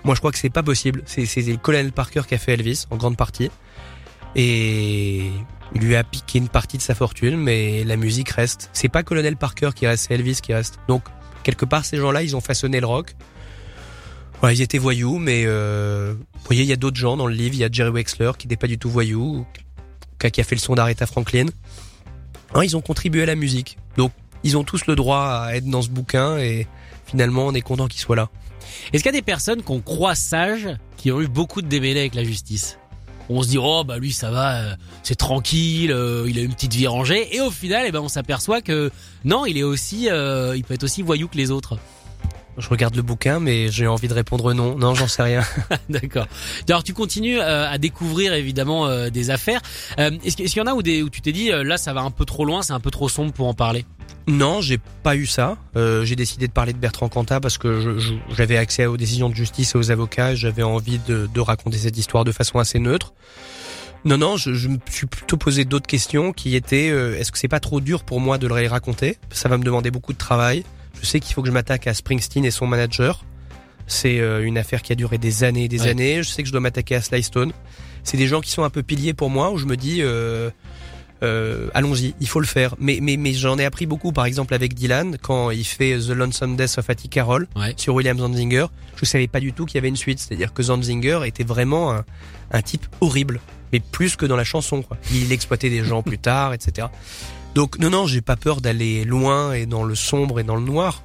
Moi, 0.04 0.16
je 0.16 0.20
crois 0.20 0.32
que 0.34 0.38
c'est 0.38 0.50
pas 0.50 0.64
possible. 0.64 1.02
C'est 1.06 1.26
c'est 1.26 1.42
le 1.44 1.56
colonel 1.58 1.92
Parker 1.94 2.22
qui 2.28 2.36
a 2.36 2.38
fait 2.38 2.54
Elvis 2.54 2.86
en 2.92 2.98
grande 2.98 3.16
partie, 3.16 3.50
et 4.36 5.30
il 5.76 5.82
lui 5.82 5.96
a 5.96 6.04
piqué 6.04 6.40
une 6.40 6.50
partie 6.50 6.78
de 6.78 6.82
sa 6.82 6.96
fortune, 6.96 7.38
mais 7.38 7.84
la 7.84 7.96
musique 7.96 8.30
reste. 8.30 8.70
C'est 8.74 8.90
pas 8.90 9.04
colonel 9.04 9.38
Parker 9.38 9.70
qui 9.76 9.88
reste, 9.88 10.06
c'est 10.08 10.14
Elvis 10.16 10.40
qui 10.42 10.54
reste. 10.54 10.80
Donc 10.88 11.04
quelque 11.44 11.66
part, 11.66 11.86
ces 11.86 11.98
gens-là, 11.98 12.24
ils 12.24 12.36
ont 12.36 12.42
façonné 12.42 12.80
le 12.80 12.86
rock. 12.88 13.16
Ouais, 14.44 14.54
ils 14.54 14.62
étaient 14.62 14.78
voyous, 14.78 15.20
mais 15.20 15.44
euh, 15.46 16.16
vous 16.34 16.42
voyez, 16.44 16.64
il 16.64 16.70
y 16.70 16.74
a 16.74 16.76
d'autres 16.76 16.98
gens 16.98 17.16
dans 17.16 17.28
le 17.28 17.34
livre. 17.34 17.56
Il 17.56 17.60
y 17.60 17.64
a 17.64 17.70
Jerry 17.72 17.92
Wexler 17.92 18.32
qui 18.38 18.46
n'était 18.46 18.60
pas 18.60 18.68
du 18.68 18.78
tout 18.78 18.90
voyou, 18.90 19.46
qui 20.20 20.42
a 20.42 20.44
fait 20.44 20.56
le 20.56 20.60
son 20.60 20.76
d'Aretha 20.76 21.06
Franklin. 21.06 21.46
Hein, 22.54 22.64
ils 22.64 22.76
ont 22.76 22.82
contribué 22.82 23.24
à 23.24 23.26
la 23.26 23.36
musique. 23.36 23.78
Donc, 23.96 24.12
ils 24.44 24.58
ont 24.58 24.66
tous 24.66 24.86
le 24.86 24.98
droit 24.98 25.46
à 25.46 25.56
être 25.56 25.66
dans 25.66 25.82
ce 25.82 25.88
bouquin 25.88 26.38
et 26.38 26.68
finalement, 27.06 27.48
on 27.48 27.54
est 27.54 27.62
content 27.62 27.88
qu'ils 27.88 28.02
soient 28.02 28.18
là. 28.18 28.30
Est-ce 28.92 29.02
qu'il 29.02 29.14
y 29.14 29.16
a 29.16 29.18
des 29.18 29.22
personnes 29.22 29.62
qu'on 29.62 29.80
croit 29.80 30.14
sages 30.14 30.70
qui 30.98 31.10
ont 31.14 31.22
eu 31.22 31.28
beaucoup 31.28 31.62
de 31.62 31.68
démêlés 31.68 32.02
avec 32.02 32.16
la 32.16 32.26
justice? 32.26 32.78
On 33.30 33.42
se 33.42 33.48
dit 33.48 33.58
oh 33.58 33.86
bah 33.86 33.98
lui 33.98 34.12
ça 34.12 34.30
va, 34.30 34.58
euh, 34.58 34.76
c'est 35.02 35.16
tranquille, 35.16 35.94
euh, 35.94 36.26
il 36.28 36.38
a 36.38 36.42
une 36.42 36.54
petite 36.54 36.74
vie 36.74 36.88
rangée 36.88 37.34
et 37.34 37.40
au 37.40 37.52
final 37.52 37.86
eh 37.88 37.92
ben 37.94 38.02
on 38.02 38.10
s'aperçoit 38.10 38.62
que 38.62 38.92
non 39.24 39.46
il 39.46 39.58
est 39.58 39.64
aussi, 39.64 40.10
euh, 40.10 40.58
il 40.58 40.66
peut 40.66 40.74
être 40.74 40.84
aussi 40.84 41.02
voyou 41.02 41.30
que 41.30 41.38
les 41.38 41.50
autres. 41.50 41.78
Je 42.58 42.70
regarde 42.70 42.96
le 42.96 43.02
bouquin, 43.02 43.40
mais 43.40 43.70
j'ai 43.70 43.88
envie 43.88 44.08
de 44.08 44.14
répondre 44.14 44.54
non. 44.54 44.78
Non, 44.78 44.94
j'en 44.94 45.08
sais 45.08 45.24
rien. 45.24 45.42
D'accord. 45.90 46.28
Alors 46.70 46.84
tu 46.84 46.94
continues 46.94 47.40
euh, 47.40 47.70
à 47.70 47.78
découvrir 47.78 48.34
évidemment 48.34 48.88
euh, 48.88 49.10
des 49.10 49.30
affaires. 49.30 49.62
Euh, 50.00 50.12
est-ce 50.24 50.36
qu'il 50.36 50.58
y 50.58 50.62
en 50.62 50.68
a 50.68 50.74
où, 50.74 50.84
des, 50.84 51.02
où 51.02 51.10
tu 51.10 51.22
t'es 51.22 51.32
dit 51.32 51.52
euh, 51.52 51.64
là 51.64 51.78
ça 51.78 51.94
va 51.94 52.02
un 52.02 52.12
peu 52.12 52.26
trop 52.26 52.46
loin, 52.46 52.62
c'est 52.62 52.74
un 52.74 52.80
peu 52.80 52.92
trop 52.92 53.10
sombre 53.10 53.34
pour 53.34 53.48
en 53.48 53.54
parler? 53.54 53.86
Non, 54.28 54.62
j'ai 54.62 54.80
pas 55.04 55.16
eu 55.16 55.26
ça. 55.26 55.58
Euh, 55.76 56.06
j'ai 56.06 56.16
décidé 56.16 56.48
de 56.48 56.54
parler 56.54 56.72
de 56.74 56.78
Bertrand 56.78 57.10
Cantat 57.10 57.42
parce 57.42 57.58
que 57.58 57.98
j'avais 58.30 58.58
accès 58.58 58.86
aux 58.86 58.96
décisions 58.98 59.30
de 59.30 59.36
justice 59.36 59.76
et 59.76 59.78
aux 59.78 59.92
avocats. 59.92 60.32
et 60.32 60.36
J'avais 60.36 60.64
envie 60.64 61.00
de, 61.00 61.28
de 61.34 61.40
raconter 61.42 61.78
cette 61.78 61.98
histoire 61.98 62.24
de 62.24 62.32
façon 62.32 62.60
assez 62.60 62.80
neutre. 62.80 63.14
Non, 64.06 64.18
non, 64.18 64.36
je, 64.38 64.54
je 64.54 64.68
me 64.68 64.78
suis 64.90 65.08
plutôt 65.08 65.38
posé 65.38 65.64
d'autres 65.66 65.88
questions 65.88 66.34
qui 66.34 66.56
étaient 66.56 66.90
euh, 66.90 67.18
est-ce 67.18 67.32
que 67.32 67.38
c'est 67.38 67.48
pas 67.48 67.62
trop 67.62 67.80
dur 67.80 68.04
pour 68.04 68.20
moi 68.20 68.38
de 68.38 68.48
le 68.48 68.68
raconter? 68.68 69.18
Ça 69.32 69.48
va 69.50 69.58
me 69.58 69.64
demander 69.64 69.92
beaucoup 69.92 70.14
de 70.14 70.18
travail. 70.18 70.64
Je 71.04 71.08
sais 71.08 71.20
qu'il 71.20 71.34
faut 71.36 71.42
que 71.44 71.48
je 71.50 71.54
m'attaque 71.54 71.86
à 71.86 71.94
Springsteen 71.94 72.46
et 72.46 72.52
son 72.52 72.66
manager. 72.66 73.24
C'est 73.86 74.20
euh, 74.20 74.44
une 74.46 74.58
affaire 74.58 74.82
qui 74.82 74.94
a 74.94 74.96
duré 74.96 75.18
des 75.18 75.44
années 75.44 75.66
et 75.66 75.68
des 75.68 75.82
Ouais. 75.84 75.90
années. 75.90 76.24
Je 76.24 76.30
sais 76.30 76.42
que 76.42 76.48
je 76.48 76.52
dois 76.54 76.62
m'attaquer 76.62 76.96
à 76.96 77.02
Sly 77.02 77.22
Stone. 77.22 77.52
C'est 78.04 78.18
des 78.18 78.28
gens 78.28 78.42
qui 78.42 78.50
sont 78.50 78.64
un 78.64 78.70
peu 78.70 78.82
piliers 78.84 79.14
pour 79.14 79.30
moi 79.30 79.52
où 79.52 79.58
je 79.58 79.66
me 79.66 79.76
dis 79.78 79.98
euh, 80.02 80.50
euh, 81.22 81.70
allons-y, 81.74 82.16
il 82.22 82.28
faut 82.28 82.40
le 82.40 82.46
faire. 82.46 82.76
Mais 82.80 83.00
mais 83.02 83.18
mais 83.18 83.34
j'en 83.34 83.58
ai 83.58 83.66
appris 83.66 83.86
beaucoup. 83.86 84.12
Par 84.14 84.26
exemple 84.26 84.54
avec 84.54 84.74
Dylan 84.74 85.18
quand 85.22 85.52
il 85.52 85.64
fait 85.66 85.98
The 86.00 86.10
Lonesome 86.10 86.56
Death 86.56 86.78
of 86.78 86.90
Hattie 86.90 87.10
Carroll 87.10 87.48
Ouais. 87.56 87.74
sur 87.78 87.94
William 87.96 88.18
Zanzinger, 88.18 88.68
je 88.96 89.06
savais 89.06 89.28
pas 89.28 89.40
du 89.42 89.52
tout 89.54 89.66
qu'il 89.66 89.76
y 89.76 89.80
avait 89.80 89.90
une 89.90 89.96
suite. 89.98 90.20
C'est-à-dire 90.20 90.54
que 90.54 90.64
Zanzinger 90.64 91.22
était 91.26 91.44
vraiment 91.46 91.92
un, 91.94 92.06
un 92.52 92.62
type 92.62 92.86
horrible, 93.02 93.42
mais 93.74 93.80
plus 93.82 94.16
que 94.16 94.26
dans 94.26 94.38
la 94.38 94.44
chanson. 94.46 94.82
Quoi. 94.82 94.98
Il 95.14 95.32
exploitait 95.34 95.70
des 95.70 95.84
gens 95.84 96.02
plus 96.04 96.20
tard, 96.20 96.54
etc. 96.54 96.88
Donc 97.56 97.78
non 97.78 97.92
non, 97.92 98.08
j'ai 98.08 98.22
pas 98.22 98.36
peur 98.36 98.62
d'aller 98.62 99.06
loin 99.06 99.54
et 99.54 99.66
dans 99.66 99.84
le 99.84 99.96
sombre 99.96 100.40
et 100.40 100.44
dans 100.44 100.56
le 100.56 100.64
noir. 100.64 101.04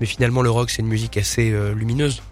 Mais 0.00 0.06
finalement, 0.06 0.42
le 0.42 0.50
rock, 0.50 0.70
c'est 0.70 0.82
une 0.82 0.88
musique 0.88 1.16
assez 1.16 1.52
euh, 1.52 1.74
lumineuse. 1.74 2.22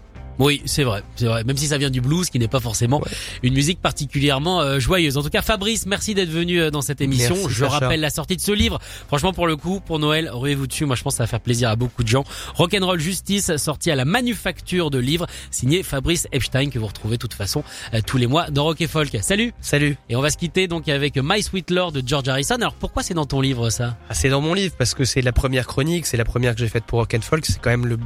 Oui, 0.43 0.59
c'est 0.65 0.83
vrai, 0.83 1.03
c'est 1.15 1.25
vrai. 1.27 1.43
Même 1.43 1.55
si 1.55 1.67
ça 1.67 1.77
vient 1.77 1.91
du 1.91 2.01
blues, 2.01 2.31
qui 2.31 2.39
n'est 2.39 2.47
pas 2.47 2.59
forcément 2.59 2.97
Ouais. 2.99 3.11
une 3.43 3.53
musique 3.53 3.79
particulièrement 3.79 4.59
euh, 4.61 4.79
joyeuse. 4.79 5.15
En 5.15 5.21
tout 5.21 5.29
cas, 5.29 5.43
Fabrice, 5.43 5.85
merci 5.85 6.15
d'être 6.15 6.31
venu 6.31 6.59
euh, 6.59 6.71
dans 6.71 6.81
cette 6.81 6.99
émission. 6.99 7.35
Merci, 7.35 7.53
je 7.53 7.65
Sacha. 7.65 7.77
rappelle 7.77 7.99
la 7.99 8.09
sortie 8.09 8.35
de 8.37 8.41
ce 8.41 8.51
livre. 8.51 8.79
Franchement, 9.07 9.33
pour 9.33 9.45
le 9.45 9.55
coup, 9.55 9.79
pour 9.81 9.99
Noël, 9.99 10.31
ruez-vous 10.33 10.65
dessus. 10.65 10.85
Moi, 10.85 10.95
je 10.95 11.03
pense 11.03 11.13
que 11.13 11.17
ça 11.17 11.23
va 11.23 11.27
faire 11.27 11.41
plaisir 11.41 11.69
à 11.69 11.75
beaucoup 11.75 12.01
de 12.03 12.07
gens. 12.07 12.23
Rock'n'Roll 12.55 12.99
Justice, 12.99 13.55
sorti 13.57 13.91
à 13.91 13.95
la 13.95 14.03
manufacture 14.05 14.89
de 14.89 14.97
livres, 14.97 15.27
signé 15.51 15.83
Fabrice 15.83 16.27
Epstein, 16.31 16.69
que 16.71 16.79
vous 16.79 16.87
retrouvez 16.87 17.17
de 17.17 17.21
toute 17.21 17.35
façon 17.35 17.63
euh, 17.93 18.01
tous 18.03 18.17
les 18.17 18.25
mois 18.25 18.49
dans 18.49 18.63
Rock 18.63 18.81
et 18.81 18.87
Folk. 18.87 19.15
Salut 19.21 19.53
Salut. 19.61 19.95
Et 20.09 20.15
on 20.15 20.21
va 20.21 20.31
se 20.31 20.37
quitter 20.37 20.67
donc 20.67 20.89
avec 20.89 21.17
My 21.17 21.43
Sweet 21.43 21.69
Lord 21.69 21.91
de 21.91 22.01
George 22.03 22.27
Harrison. 22.27 22.55
Alors, 22.55 22.73
pourquoi 22.73 23.03
c'est 23.03 23.13
dans 23.13 23.25
ton 23.27 23.41
livre 23.41 23.69
ça? 23.69 23.95
Ah, 24.09 24.15
c'est 24.15 24.29
dans 24.29 24.41
mon 24.41 24.55
livre 24.55 24.73
parce 24.75 24.95
que 24.95 25.05
c'est 25.05 25.21
la 25.21 25.33
première 25.33 25.67
chronique, 25.67 26.07
c'est 26.07 26.17
la 26.17 26.25
première 26.25 26.55
que 26.55 26.59
j'ai 26.61 26.67
faite 26.69 26.85
pour 26.85 26.97
Rock 26.97 27.13
and 27.13 27.21
Folk. 27.21 27.45
C'est 27.45 27.59
quand 27.61 27.69
même 27.69 27.85
le 27.85 27.99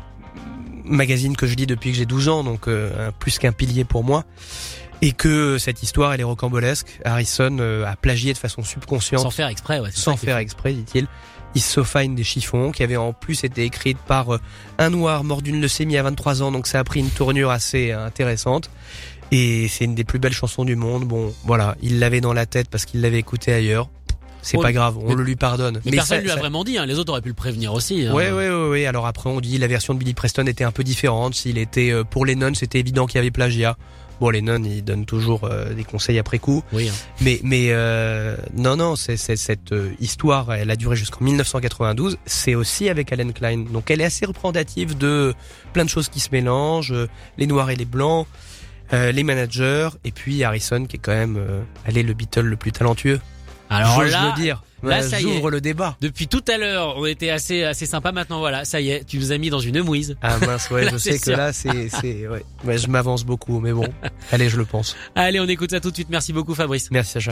magazine 0.85 1.35
que 1.35 1.47
je 1.47 1.55
lis 1.55 1.67
depuis 1.67 1.91
que 1.91 1.97
j'ai 1.97 2.05
12 2.05 2.29
ans, 2.29 2.43
donc 2.43 2.67
euh, 2.67 3.11
plus 3.19 3.37
qu'un 3.39 3.51
pilier 3.51 3.83
pour 3.83 4.03
moi. 4.03 4.23
Et 5.01 5.11
que 5.11 5.57
cette 5.57 5.83
histoire, 5.83 6.13
elle 6.13 6.21
est 6.21 6.25
rocambolesque. 6.25 6.99
Harrison 7.03 7.57
euh, 7.59 7.85
a 7.85 7.95
plagié 7.95 8.33
de 8.33 8.37
façon 8.37 8.63
subconsciente, 8.63 9.21
Sans 9.21 9.29
faire 9.29 9.49
exprès, 9.49 9.79
ouais. 9.79 9.89
sans 9.91 10.15
faire 10.15 10.37
exprès, 10.37 10.73
dit-il. 10.73 11.07
Il 11.55 11.61
Fine 11.61 12.15
des 12.15 12.23
chiffons, 12.25 12.71
qui 12.71 12.83
avait 12.83 12.97
en 12.97 13.13
plus 13.13 13.45
été 13.45 13.63
écrite 13.63 13.97
par 13.97 14.35
euh, 14.35 14.39
un 14.77 14.89
noir 14.89 15.23
mort 15.23 15.41
d'une 15.41 15.61
leucémie 15.61 15.97
à 15.97 16.03
23 16.03 16.43
ans, 16.43 16.51
donc 16.51 16.67
ça 16.67 16.79
a 16.79 16.83
pris 16.83 16.99
une 16.99 17.09
tournure 17.09 17.49
assez 17.49 17.91
euh, 17.91 18.05
intéressante. 18.05 18.69
Et 19.31 19.67
c'est 19.69 19.85
une 19.85 19.95
des 19.95 20.03
plus 20.03 20.19
belles 20.19 20.33
chansons 20.33 20.65
du 20.65 20.75
monde. 20.75 21.05
Bon, 21.05 21.33
voilà, 21.45 21.75
il 21.81 21.99
l'avait 21.99 22.21
dans 22.21 22.33
la 22.33 22.45
tête 22.45 22.69
parce 22.69 22.85
qu'il 22.85 23.01
l'avait 23.01 23.19
écouté 23.19 23.53
ailleurs 23.53 23.89
c'est 24.45 24.57
pas 24.57 24.71
grave, 24.71 24.97
on 24.97 25.13
le 25.13 25.23
lui 25.23 25.35
pardonne. 25.35 25.81
Mais, 25.85 25.91
personne 25.91 26.17
ça, 26.17 26.23
lui 26.23 26.31
a 26.31 26.35
vraiment 26.35 26.63
dit, 26.63 26.77
hein, 26.77 26.85
les 26.85 26.99
autres 26.99 27.11
auraient 27.11 27.21
pu 27.21 27.29
le 27.29 27.35
prévenir 27.35 27.73
aussi. 27.73 28.05
Hein. 28.05 28.13
Ouais, 28.13 28.31
ouais, 28.31 28.49
ouais, 28.49 28.85
Alors 28.85 29.07
après, 29.07 29.29
on 29.29 29.41
dit 29.41 29.57
la 29.57 29.67
version 29.67 29.93
de 29.93 29.99
Billy 29.99 30.13
Preston 30.13 30.45
était 30.45 30.63
un 30.63 30.71
peu 30.71 30.83
différente. 30.83 31.35
S'il 31.35 31.57
était 31.57 31.91
euh, 31.91 32.03
pour 32.03 32.25
les 32.25 32.35
nonnes, 32.35 32.55
c'était 32.55 32.79
évident 32.79 33.05
qu'il 33.07 33.17
y 33.17 33.19
avait 33.19 33.31
plagiat. 33.31 33.75
Bon, 34.21 34.29
les 34.29 34.41
nonnes, 34.41 34.65
ils 34.65 34.83
donnent 34.83 35.05
toujours 35.05 35.43
euh, 35.43 35.73
des 35.73 35.83
conseils 35.83 36.19
après 36.19 36.39
coup. 36.39 36.63
Oui. 36.71 36.87
Hein. 36.87 36.93
Mais, 37.21 37.39
mais 37.43 37.67
euh, 37.71 38.37
non, 38.55 38.77
non, 38.77 38.95
c'est, 38.95 39.17
cette 39.17 39.73
euh, 39.73 39.91
histoire, 39.99 40.53
elle 40.53 40.71
a 40.71 40.75
duré 40.77 40.95
jusqu'en 40.95 41.25
1992. 41.25 42.17
C'est 42.25 42.55
aussi 42.55 42.87
avec 42.87 43.11
Alan 43.11 43.31
Klein. 43.31 43.65
Donc, 43.71 43.91
elle 43.91 43.99
est 43.99 44.05
assez 44.05 44.25
représentative 44.25 44.97
de 44.97 45.33
plein 45.73 45.83
de 45.83 45.89
choses 45.89 46.07
qui 46.07 46.21
se 46.21 46.29
mélangent, 46.31 46.93
euh, 46.93 47.09
les 47.37 47.47
noirs 47.47 47.69
et 47.71 47.75
les 47.75 47.85
blancs, 47.85 48.25
euh, 48.93 49.11
les 49.11 49.23
managers, 49.23 49.89
et 50.03 50.11
puis 50.11 50.43
Harrison, 50.43 50.85
qui 50.85 50.97
est 50.97 50.99
quand 50.99 51.13
même, 51.13 51.37
euh, 51.37 51.61
elle 51.85 51.97
est 51.97 52.03
le 52.03 52.13
Beatle 52.13 52.41
le 52.41 52.55
plus 52.55 52.71
talentueux. 52.71 53.19
Alors 53.69 54.01
J'ose 54.01 54.11
là, 54.11 54.33
dire. 54.37 54.63
Là, 54.83 55.01
ça 55.01 55.17
J'ouvre 55.19 55.45
y 55.45 55.47
est. 55.47 55.51
le 55.51 55.61
débat. 55.61 55.97
Depuis 55.99 56.27
tout 56.27 56.43
à 56.47 56.57
l'heure, 56.57 56.95
on 56.97 57.05
était 57.05 57.31
assez 57.31 57.63
assez 57.63 57.85
sympa. 57.85 58.11
Maintenant, 58.11 58.39
voilà, 58.39 58.65
ça 58.65 58.79
y 58.81 58.91
est, 58.91 59.03
tu 59.05 59.17
nous 59.17 59.31
as 59.31 59.37
mis 59.37 59.49
dans 59.49 59.59
une 59.59 59.81
mouise. 59.81 60.15
Ah 60.21 60.37
mince, 60.39 60.69
ouais, 60.69 60.89
je 60.91 60.97
sais 60.97 61.17
que 61.17 61.31
là, 61.31 61.51
c'est, 61.53 61.89
c'est 61.89 62.27
ouais. 62.27 62.45
Mais 62.63 62.77
je 62.77 62.87
m'avance 62.87 63.23
beaucoup, 63.25 63.59
mais 63.59 63.73
bon, 63.73 63.87
allez, 64.31 64.49
je 64.49 64.57
le 64.57 64.65
pense. 64.65 64.95
Allez, 65.15 65.39
on 65.39 65.47
écoute 65.47 65.71
ça 65.71 65.79
tout 65.79 65.89
de 65.89 65.95
suite. 65.95 66.09
Merci 66.09 66.33
beaucoup, 66.33 66.53
Fabrice. 66.53 66.89
Merci, 66.91 67.13
Sacha. 67.13 67.31